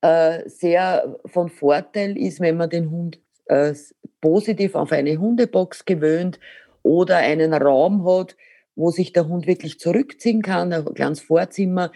[0.00, 3.74] Äh, sehr von Vorteil ist, wenn man den Hund äh,
[4.20, 6.40] positiv auf eine Hundebox gewöhnt
[6.82, 8.36] oder einen Raum hat,
[8.74, 11.92] wo sich der Hund wirklich zurückziehen kann, ein kleines Vorzimmer.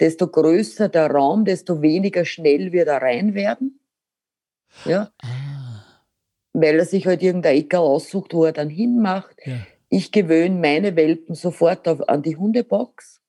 [0.00, 3.80] Desto größer der Raum, desto weniger schnell wird er rein werden.
[4.84, 5.84] Ja, ah,
[6.52, 9.36] weil er sich halt irgendein Eckerl aussucht, wo er dann hinmacht.
[9.44, 9.54] ja.
[9.94, 13.20] Ich gewöhne meine Welpen sofort auf, an die Hundebox.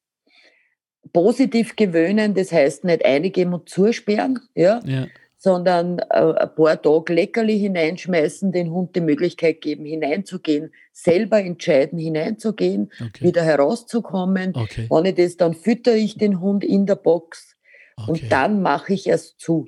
[1.12, 5.08] Positiv gewöhnen, das heißt nicht eingeben und zusperren, ja, Ja.
[5.36, 12.00] sondern äh, ein paar Tage Leckerli hineinschmeißen, den Hund die Möglichkeit geben, hineinzugehen, selber entscheiden,
[12.00, 13.26] hineinzugehen, Okay.
[13.26, 14.54] wieder herauszukommen.
[14.56, 14.88] Okay.
[14.90, 17.58] Wenn ich das, dann füttere ich den Hund in der Box
[17.98, 18.10] Okay.
[18.10, 19.68] und dann mache ich erst zu.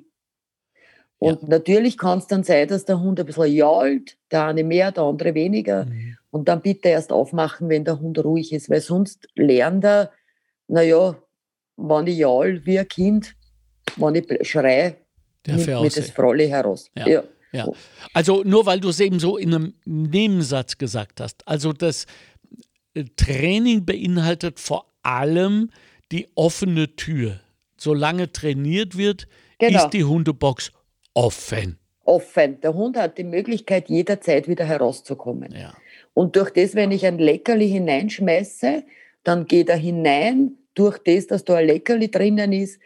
[1.19, 4.91] Und natürlich kann es dann sein, dass der Hund ein bisschen jault, der eine mehr,
[4.91, 5.86] der andere weniger.
[5.86, 6.17] Mhm.
[6.30, 10.12] Und dann bitte erst aufmachen, wenn der Hund ruhig ist, weil sonst lernt er,
[10.67, 11.15] naja,
[11.78, 13.36] wenn ich jaul wie ein Kind,
[13.95, 14.97] wenn ich schrei,
[15.45, 16.91] Der nimmt mir das Frolle heraus.
[16.97, 17.08] Ja.
[17.08, 17.23] Ja.
[17.51, 17.67] Ja.
[18.13, 21.47] Also nur weil du es eben so in einem Nebensatz gesagt hast.
[21.47, 22.06] Also das
[22.93, 25.69] äh, Training beinhaltet vor allem
[26.12, 27.39] die offene Tür.
[27.78, 29.86] Solange trainiert wird, Genau.
[29.86, 30.73] ist die Hundebox
[31.15, 31.80] offen.
[32.04, 32.62] Offen.
[32.62, 35.51] Der Hund hat die Möglichkeit, jederzeit wieder herauszukommen.
[35.51, 35.75] Ja.
[36.13, 38.84] Und durch das, wenn ich ein Leckerli hineinschmeiße,
[39.23, 40.58] dann geht er hinein.
[40.75, 42.80] Durch das, dass da ein Leckerli drinnen ist,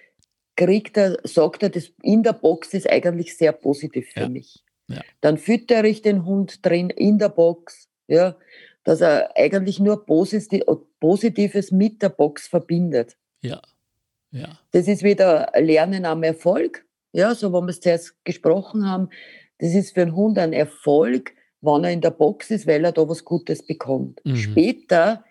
[0.55, 4.29] kriegt er, sagt er, das in der Box ist eigentlich sehr positiv für Ja.
[4.29, 4.63] mich.
[4.87, 5.01] Ja.
[5.21, 8.35] Dann füttere ich den Hund drin in der Box, ja,
[8.83, 10.65] dass er eigentlich nur Posit-
[10.99, 13.17] Positives mit der Box verbindet.
[13.41, 13.61] Ja.
[14.31, 14.59] Ja.
[14.71, 16.85] Das ist wieder Lernen am Erfolg.
[17.11, 19.09] Ja, so wie wir es zuerst gesprochen haben.
[19.59, 22.91] Das ist für einen Hund ein Erfolg, wenn er in der Box ist, weil er
[22.91, 24.21] da was Gutes bekommt.
[24.25, 24.35] Mhm.
[24.35, 25.23] Später,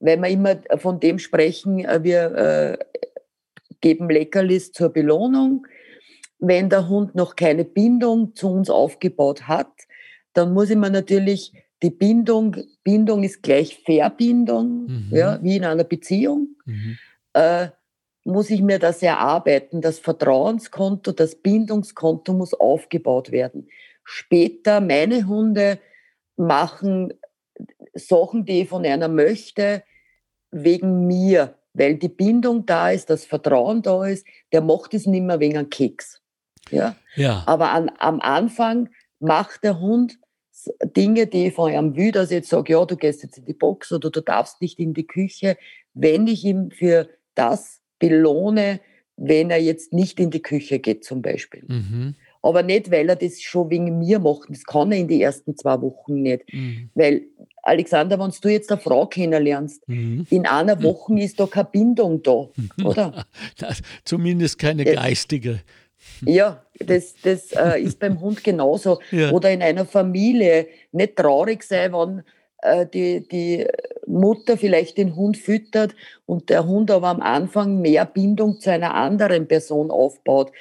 [0.00, 2.78] wenn wir immer von dem sprechen, äh, wir äh,
[3.80, 5.66] geben Leckerlis zur Belohnung.
[6.38, 9.70] Wenn der Hund noch keine Bindung zu uns aufgebaut hat,
[10.32, 15.08] dann muss ich mir natürlich die Bindung, Bindung ist gleich Verbindung, Mhm.
[15.16, 16.98] ja, wie in einer Beziehung Mhm.
[17.32, 17.68] äh,
[18.24, 19.80] muss ich mir das erarbeiten.
[19.80, 23.68] Das Vertrauenskonto, das Bindungskonto muss aufgebaut werden.
[24.04, 25.78] Später, meine Hunde
[26.36, 27.12] machen
[27.94, 29.82] Sachen, die ich von einer möchte,
[30.50, 34.26] wegen mir, weil die Bindung da ist, das Vertrauen da ist.
[34.52, 36.20] Der macht es nicht mehr wegen einem Keks.
[36.70, 36.96] Ja?
[37.14, 37.42] Ja.
[37.46, 40.18] Aber an, am Anfang macht der Hund
[40.84, 43.46] Dinge, die ich von ihm will, dass ich jetzt sage, ja, du gehst jetzt in
[43.46, 45.56] die Box oder du darfst nicht in die Küche,
[45.94, 48.80] wenn ich ihm für das belohne,
[49.16, 51.62] wenn er jetzt nicht in die Küche geht zum Beispiel.
[51.68, 52.14] Mhm.
[52.42, 54.48] Aber nicht, weil er das schon wegen mir macht.
[54.48, 56.50] Das kann er in die ersten zwei Wochen nicht.
[56.52, 56.88] Mhm.
[56.94, 57.22] Weil,
[57.62, 60.26] Alexander, wenn du jetzt eine Frau kennenlernst, Mhm.
[60.30, 62.48] in einer Woche ist da keine Bindung da,
[62.84, 63.26] oder?
[63.60, 63.68] Na,
[64.04, 64.94] Zumindest keine Ja.
[64.94, 65.60] geistige.
[66.24, 69.00] Ja, das, das äh, ist beim Hund genauso.
[69.10, 69.32] Ja.
[69.32, 72.22] Oder in einer Familie nicht traurig sein, wenn
[72.92, 73.66] die, die
[74.06, 75.94] Mutter vielleicht den Hund füttert
[76.26, 80.52] und der Hund aber am Anfang mehr Bindung zu einer anderen Person aufbaut,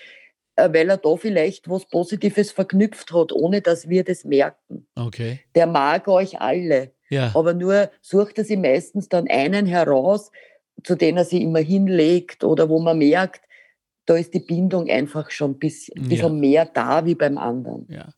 [0.56, 4.88] äh, weil er da vielleicht was Positives verknüpft hat, ohne dass wir das merken.
[4.96, 5.40] Okay.
[5.56, 7.32] Der mag euch alle, Ja.
[7.34, 10.32] aber nur sucht er sich meistens dann einen heraus,
[10.84, 13.42] zu dem er sich immer hinlegt oder wo man merkt,
[14.06, 16.10] da ist die Bindung einfach schon ein bisschen, Ja.
[16.10, 17.86] bisschen mehr da wie beim anderen.
[17.90, 18.10] Ja.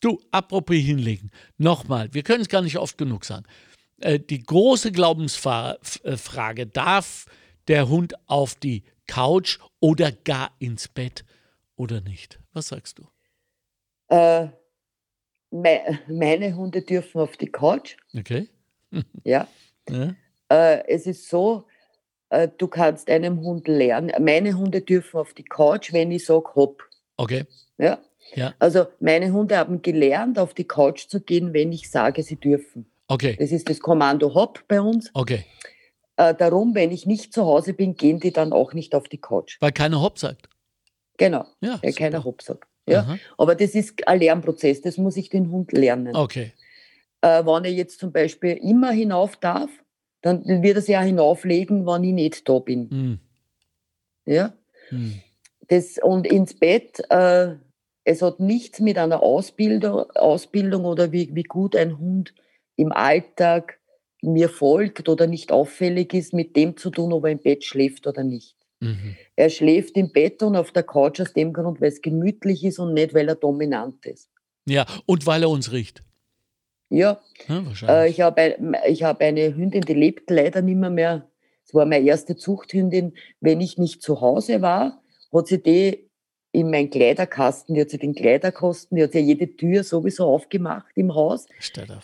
[0.00, 1.30] Du, apropos hinlegen.
[1.56, 3.44] Nochmal, wir können es gar nicht oft genug sagen.
[4.00, 7.26] Äh, die große Glaubensfrage, darf
[7.66, 11.24] der Hund auf die Couch oder gar ins Bett
[11.76, 12.38] oder nicht?
[12.52, 13.08] Was sagst du?
[14.08, 14.48] Äh,
[15.50, 18.48] me meine Hunde dürfen auf die Couch, Okay.
[19.24, 19.48] ja.
[19.88, 20.14] Ja.
[20.50, 21.66] Äh, es ist so,
[22.30, 26.54] äh, du kannst einem Hund lernen, meine Hunde dürfen auf die Couch, wenn ich sage,
[26.54, 26.82] hopp.
[27.16, 27.46] Okay.
[27.78, 27.98] Ja?
[28.34, 28.54] Ja.
[28.58, 32.86] Also meine Hunde haben gelernt, auf die Couch zu gehen, wenn ich sage, sie dürfen.
[33.08, 33.36] Okay.
[33.38, 35.10] Das ist das Kommando Hopp bei uns.
[35.14, 35.44] Okay.
[36.16, 39.18] Äh, darum, wenn ich nicht zu Hause bin, gehen die dann auch nicht auf die
[39.18, 39.56] Couch.
[39.60, 40.48] Weil keiner Hopp sagt.
[41.16, 41.78] Genau, Ja.
[41.82, 42.04] weil super.
[42.04, 42.68] keiner Hopp sagt.
[42.88, 43.00] Ja?
[43.00, 43.18] Aha.
[43.38, 46.14] Aber das ist ein Lernprozess, das muss ich den Hund lernen.
[46.14, 46.52] Okay.
[47.20, 49.70] Äh, wenn er jetzt zum Beispiel immer hinauf darf,
[50.22, 52.90] dann wird er sich auch hinauflegen, wenn ich nicht da bin.
[52.90, 53.18] Hm.
[54.26, 54.52] Ja?
[54.88, 55.20] Hm.
[55.68, 57.54] Das, und ins Bett, äh,
[58.08, 62.32] es hat nichts mit einer Ausbildung, Ausbildung oder wie, wie gut ein Hund
[62.76, 63.78] im Alltag
[64.22, 68.06] mir folgt oder nicht auffällig ist, mit dem zu tun, ob er im Bett schläft
[68.06, 68.56] oder nicht.
[68.80, 69.14] Mhm.
[69.36, 72.78] Er schläft im Bett und auf der Couch aus dem Grund, weil es gemütlich ist
[72.78, 74.30] und nicht, weil er dominant ist.
[74.66, 76.02] Ja, und weil er uns riecht.
[76.88, 78.12] Ja, Ja, äh, wahrscheinlich.
[78.12, 81.28] ich habe ein, ich hab eine Hündin, die lebt leider nicht mehr mehr.
[81.66, 83.12] Es war meine erste Zuchthündin.
[83.40, 86.07] Wenn ich nicht zu Hause war, hat sie die
[86.60, 90.86] in meinen Kleiderkasten, die hat sie den Kleiderkasten, die hat sie jede Tür sowieso aufgemacht
[90.94, 91.46] im Haus,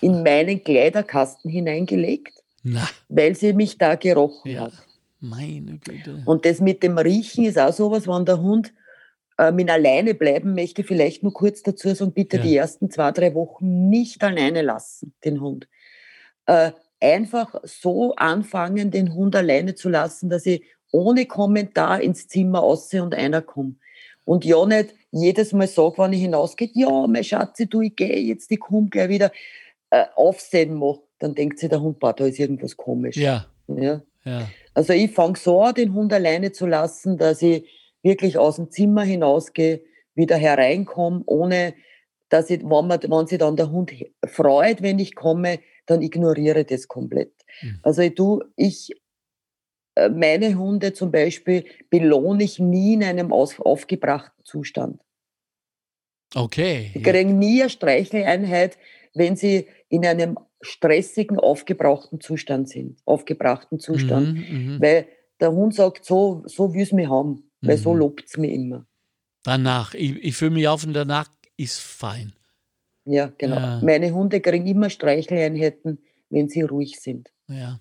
[0.01, 4.61] in meinen Kleiderkasten hineingelegt, Na, weil sie mich da gerochen ja.
[4.63, 4.73] hat.
[5.21, 6.23] Meine Güte.
[6.27, 8.75] Und das mit dem Riechen ist auch sowas, wenn der Hund
[9.39, 12.43] äh, mit alleine bleiben möchte, vielleicht nur kurz dazu sagen, bitte Ja.
[12.43, 15.67] die ersten zwei, drei Wochen nicht alleine lassen, den Hund.
[16.47, 20.63] Äh, einfach so anfangen, den Hund alleine zu lassen, dass ich
[20.93, 23.79] ohne Kommentar ins Zimmer aussehe und einer kommt.
[24.25, 28.19] Und ja nicht jedes Mal sage, wenn ich hinausgehe, ja, mein Schatzi, du, ich gehe
[28.19, 29.31] jetzt, ich komme gleich wieder,
[29.91, 31.01] äh, Aufsehen mache.
[31.19, 33.17] Dann denkt sich der Hund, boah, da ist irgendwas komisch.
[33.17, 34.03] Ja, Ja.
[34.25, 34.49] ja.
[34.75, 37.65] Also ich fange so an, den Hund alleine zu lassen, dass ich
[38.03, 39.83] wirklich aus dem Zimmer hinausgehe,
[40.15, 41.75] wieder hereinkomme, ohne
[42.29, 43.93] dass ich, wenn, man, wenn sich dann der Hund
[44.27, 47.33] freut, wenn ich komme, dann ignoriere ich das komplett.
[47.63, 47.79] Mhm.
[47.83, 48.91] Also ich, tu, ich
[49.97, 55.01] meine Hunde zum Beispiel belohne ich nie in einem aufgebrachten Zustand.
[56.35, 56.91] Okay.
[56.95, 58.77] Die kriegen nie eine Streicheleinheit,
[59.15, 62.99] wenn sie in einem stressigen, aufgebrauchten Zustand sind.
[63.05, 64.35] Aufgebrachten Zustand.
[64.35, 64.81] Mhm, mhm.
[64.83, 65.07] Weil
[65.41, 67.51] der Hund sagt, so, so will es mich haben.
[67.61, 67.99] Weil so Mhm.
[68.01, 68.87] lobt es mich immer.
[69.45, 69.95] Danach.
[69.95, 72.33] Ich, ich fühle mich auf und danach ist fein.
[73.05, 73.57] Ja, genau.
[73.57, 73.81] Ja.
[73.83, 75.99] Meine Hunde kriegen immer Streicheleinheiten,
[76.31, 77.31] wenn sie ruhig sind.
[77.49, 77.79] Ja.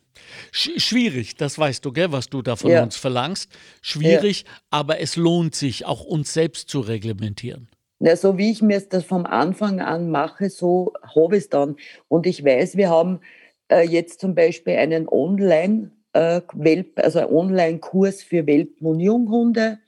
[0.51, 2.83] Sch schwierig, das weißt du, gell, was du da von Ja.
[2.83, 3.49] uns verlangst.
[3.81, 7.69] Schwierig, aber es lohnt sich, auch uns selbst zu reglementieren.
[7.99, 11.77] Na, so wie ich mir das vom Anfang an mache, so habe ich es dann.
[12.09, 13.21] Und ich weiß, wir haben
[13.69, 19.79] äh, jetzt zum Beispiel einen Online- äh, Welp, also einen Online-Kurs für Welpen und Junghunde,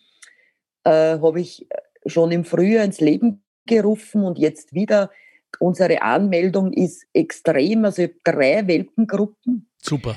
[0.84, 1.68] äh, habe ich
[2.06, 5.12] schon im Frühjahr ins Leben gerufen und jetzt wieder.
[5.60, 10.15] Unsere Anmeldung ist extrem, also ich habe drei Welpengruppen Super.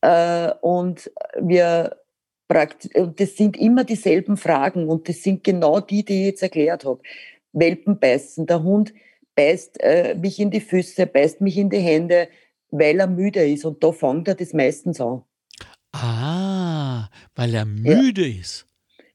[0.00, 1.96] äh, und wir
[2.94, 6.86] und das sind immer dieselben Fragen und das sind genau die, die ich jetzt erklärt
[6.86, 7.00] habe.
[7.52, 8.94] Welpen beißen, der Hund
[9.34, 12.28] beißt äh, mich in die Füße, beißt mich in die Hände,
[12.70, 15.22] weil er müde ist und da fängt er das meistens an.
[15.92, 18.67] Ah, weil er müde ist.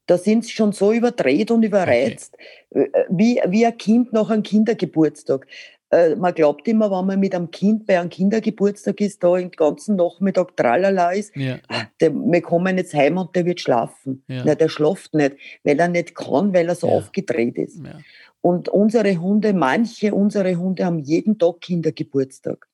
[0.05, 2.35] Da sind sie schon so überdreht und überreizt,
[2.71, 5.47] äh, wie, wie ein Kind nach einem Kindergeburtstag.
[5.91, 9.51] Äh, man glaubt immer, wenn man mit einem Kind bei einem Kindergeburtstag ist, da den
[9.51, 11.59] ganzen Nachmittag tralala ist, Ja.
[11.69, 14.23] ah, der, wir kommen jetzt heim und der wird schlafen.
[14.27, 14.43] Ja.
[14.45, 16.93] Na, der schlaft nicht, weil er nicht kann, weil er so Ja.
[16.93, 17.77] aufgedreht ist.
[17.85, 17.99] ja.
[18.41, 22.67] Und unsere Hunde, manche unserer Hunde haben jeden Tag Kindergeburtstag.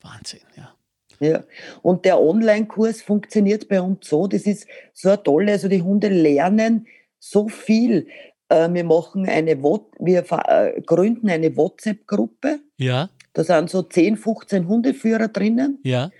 [0.00, 0.74] Wahnsinn, ja.
[1.20, 1.44] Ja.
[1.82, 6.86] Und der Online-Kurs funktioniert bei uns so, das ist so tolle, also die Hunde lernen
[7.18, 8.06] so viel.
[8.48, 12.60] Äh, Wir machen eine, wir äh, gründen eine WhatsApp-Gruppe.
[12.78, 15.78] Ja, Da sind so 10, 15 Hundeführer drinnen.
[15.84, 16.10] ja.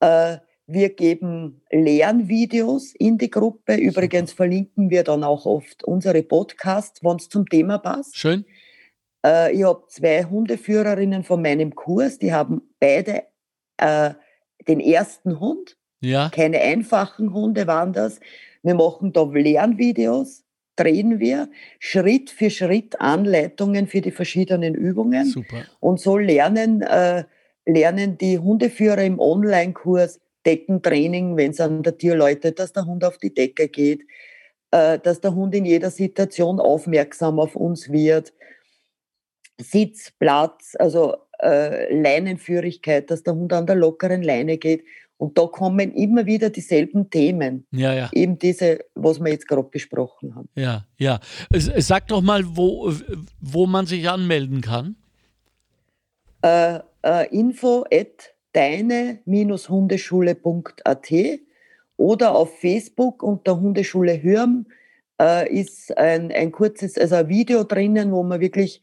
[0.00, 3.74] Äh, Wir geben Lernvideos in die Gruppe.
[3.74, 8.16] Übrigens verlinken wir dann auch oft unsere Podcasts, wenn es zum Thema passt.
[8.16, 8.44] Schön.
[9.52, 13.24] Ich habe zwei Hundeführerinnen von meinem Kurs, die haben beide
[13.80, 14.14] äh,
[14.68, 15.76] den ersten Hund.
[16.00, 16.30] Ja.
[16.30, 18.20] Keine einfachen Hunde waren das.
[18.62, 20.44] Wir machen da Lernvideos,
[20.76, 25.26] drehen wir Schritt für Schritt Anleitungen für die verschiedenen Übungen.
[25.26, 25.64] Super.
[25.80, 27.24] Und so lernen, äh,
[27.66, 33.04] lernen die Hundeführer im Online-Kurs Deckentraining, wenn es an der Tür läutet, dass der Hund
[33.04, 34.02] auf die Decke geht,
[34.70, 38.32] äh, dass der Hund in jeder Situation aufmerksam auf uns wird.
[39.60, 44.84] Sitz, Platz, also äh, Leinenführigkeit, dass der Hund an der lockeren Leine geht.
[45.16, 47.66] Und da kommen immer wieder dieselben Themen.
[47.72, 48.08] Ja, ja.
[48.12, 50.48] Eben diese, was wir jetzt gerade besprochen haben.
[50.54, 51.20] Ja, ja.
[51.50, 52.90] Sag doch mal, wo,
[53.38, 54.96] wo man sich anmelden kann.
[56.42, 61.08] Äh, äh, info at deine-hundeschule.at
[61.98, 64.64] oder auf Facebook unter Hundeschule Hürm
[65.20, 68.80] äh, ist ein, ein kurzes, also ein Video drinnen, wo man wirklich äh,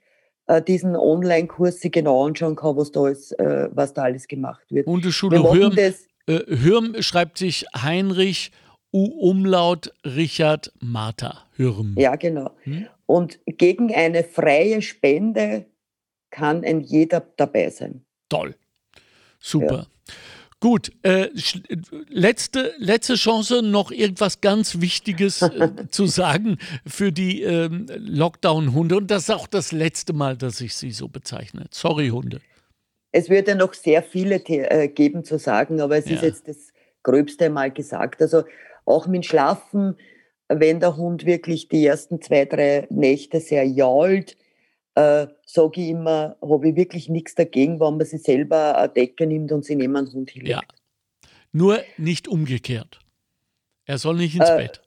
[0.66, 4.88] diesen Online-Kurs sich genau anschauen kann, was da, ist, äh, was da alles gemacht wird.
[4.88, 8.52] Hundeschule Hürm, das, äh, Hürm schreibt sich Heinrich
[8.94, 11.96] U Umlaut Richard Martha Hürm.
[11.98, 12.52] Ja, genau.
[12.64, 12.88] Hm?
[13.06, 15.66] Und gegen eine freie Spende
[16.30, 18.06] kann ein jeder dabei sein.
[18.30, 18.56] Toll.
[19.40, 19.88] Super.
[20.08, 20.14] Ja.
[20.60, 21.30] Gut, äh,
[22.10, 28.98] letzte, letzte Chance, noch irgendwas ganz Wichtiges äh, zu sagen für die ähm, Lockdown-Hunde.
[28.98, 31.68] Und das ist auch das letzte Mal, dass ich sie so bezeichne.
[31.70, 32.42] Sorry, Hunde.
[33.12, 36.16] Es würde noch sehr viele äh, geben zu sagen, aber es ja.
[36.16, 38.22] ist jetzt das Gröbste mal gesagt.
[38.24, 38.44] Also
[38.86, 39.96] auch mit Schlafen,
[40.50, 44.38] wenn der Hund wirklich die ersten zwei, drei Nächte sehr jault,
[44.98, 49.28] äh, sage ich immer, habe ich wirklich nichts dagegen, wenn man sich selber eine Decke
[49.28, 50.50] nimmt und sie neben einen Hund hinlegt.
[50.50, 50.62] Ja.
[51.52, 53.00] Nur nicht umgekehrt.
[53.86, 54.82] Er soll nicht ins äh, Bett.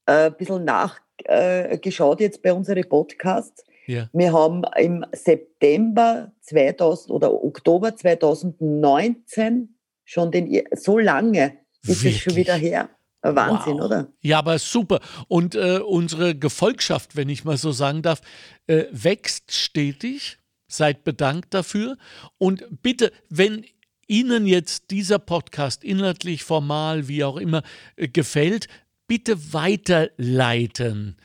[0.07, 3.63] äh, ein bisschen nachgeschaut äh, jetzt bei unseren Podcasts.
[3.88, 4.09] Ja.
[4.11, 9.73] Wir haben im September 2000 oder Oktober 2019
[10.03, 12.15] schon den, so lange ist Wirklich?
[12.15, 12.89] es schon wieder her.
[13.21, 13.86] Wahnsinn, wow.
[13.86, 14.07] oder?
[14.21, 14.99] Ja, aber super.
[15.27, 18.21] Und äh, unsere Gefolgschaft, wenn ich mal so sagen darf,
[18.67, 20.38] äh, wächst stetig.
[20.67, 21.97] Seid bedankt dafür.
[22.38, 23.65] Und bitte, wenn
[24.07, 27.63] Ihnen jetzt dieser Podcast inhaltlich, formal, wie auch immer,
[27.95, 28.67] äh, gefällt,
[29.07, 31.17] bitte weiterleiten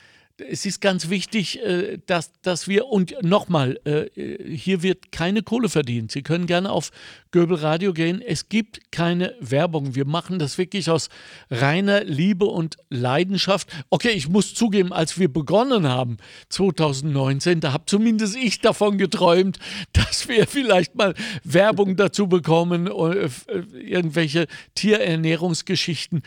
[0.49, 4.07] es ist ganz wichtig, äh, dass, dass wir, und nochmal, äh,
[4.55, 6.11] hier wird keine Kohle verdient.
[6.11, 6.91] Sie können gerne auf
[7.31, 8.21] Göbel Radio gehen.
[8.21, 9.95] Es gibt keine Werbung.
[9.95, 11.09] Wir machen das wirklich aus
[11.49, 13.69] reiner Liebe und Leidenschaft.
[13.89, 16.17] Okay, ich muss zugeben, als wir begonnen haben,
[16.49, 19.59] 2019, da habe zumindest ich davon geträumt,
[19.93, 21.13] dass wir vielleicht mal
[21.43, 23.29] Werbung dazu bekommen, äh,
[23.73, 26.23] irgendwelche Tierernährungsgeschichten.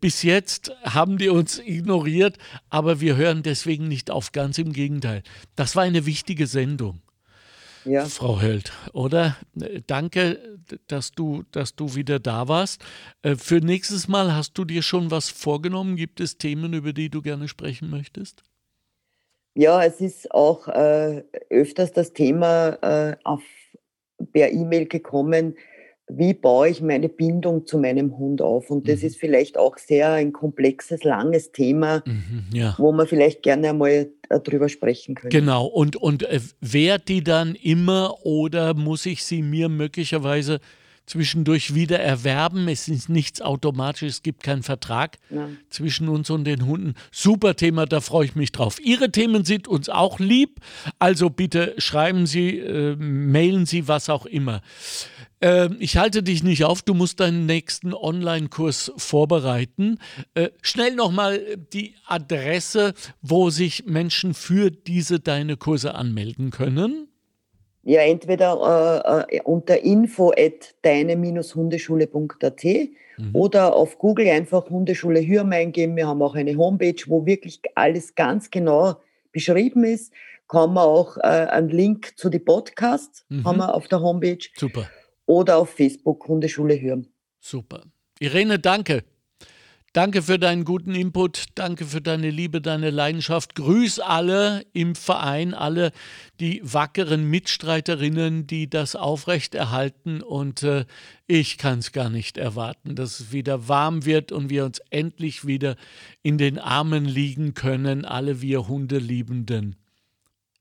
[0.00, 2.38] Bis jetzt haben die uns ignoriert,
[2.68, 5.22] aber wir hören deswegen nicht auf, ganz im Gegenteil.
[5.56, 7.00] Das war eine wichtige Sendung.
[7.84, 8.04] Ja.
[8.04, 9.36] Frau Höld, oder?
[9.86, 12.84] Danke, dass du, dass du wieder da warst.
[13.22, 15.96] Äh, für nächstes Mal hast du dir schon was vorgenommen?
[15.96, 18.42] Gibt es Themen, über die du gerne sprechen möchtest?
[19.54, 23.42] Ja, es ist auch äh, öfters das Thema äh, auf,
[24.32, 25.56] per E-Mail gekommen,
[26.16, 28.70] wie baue ich meine Bindung zu meinem Hund auf?
[28.70, 29.06] Und das mhm.
[29.06, 32.74] ist vielleicht auch sehr ein komplexes, langes Thema, mhm, ja.
[32.78, 35.36] wo man vielleicht gerne einmal äh, drüber sprechen könnte.
[35.36, 40.60] Genau, und, und äh, wehrt die dann immer oder muss ich sie mir möglicherweise
[41.10, 42.68] zwischendurch wieder erwerben.
[42.68, 45.48] Es ist nichts automatisch, es gibt keinen Vertrag ja.
[45.68, 46.94] zwischen uns und den Hunden.
[47.10, 48.80] Super Thema, da freue ich mich drauf.
[48.80, 50.60] Ihre Themen sind uns auch lieb,
[51.00, 54.62] also bitte schreiben Sie, äh, mailen Sie, was auch immer.
[55.40, 59.98] Äh, ich halte dich nicht auf, du musst deinen nächsten Online-Kurs vorbereiten.
[60.34, 61.40] Äh, schnell nochmal
[61.72, 67.09] die Adresse, wo sich Menschen für diese deine Kurse anmelden können.
[67.90, 73.30] Ja, entweder äh, äh, unter info at deine-hundeschule.at mhm.
[73.32, 75.96] oder auf Google einfach Hundeschule Hürm eingeben.
[75.96, 78.94] Wir haben auch eine Homepage, wo wirklich alles ganz genau
[79.32, 80.12] beschrieben ist.
[80.46, 83.42] Kann man auch äh, einen Link zu den Podcasts mhm.
[83.42, 84.46] haben wir auf der Homepage.
[84.56, 84.88] Super.
[85.26, 87.08] Oder auf Facebook Hundeschule Hürm.
[87.40, 87.86] Super.
[88.20, 89.02] Irene, danke.
[89.92, 93.56] Danke für deinen guten Input, danke für deine Liebe, deine Leidenschaft.
[93.56, 95.90] Grüß alle im Verein, alle
[96.38, 100.22] die wackeren Mitstreiterinnen, die das aufrechterhalten.
[100.22, 100.84] Und äh,
[101.26, 105.44] ich kann es gar nicht erwarten, dass es wieder warm wird und wir uns endlich
[105.44, 105.74] wieder
[106.22, 109.74] in den Armen liegen können, alle wir Hundeliebenden.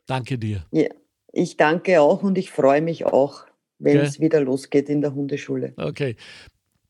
[0.08, 0.66] Danke dir.
[0.72, 0.88] Ja,
[1.32, 3.46] ich danke auch und ich freue mich auch,
[3.78, 5.74] wenn es wieder losgeht in der Hundeschule.
[5.78, 6.16] Okay.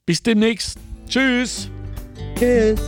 [0.05, 0.79] Bis demnächst.
[1.05, 1.69] Tschüss.
[2.39, 2.79] kiss.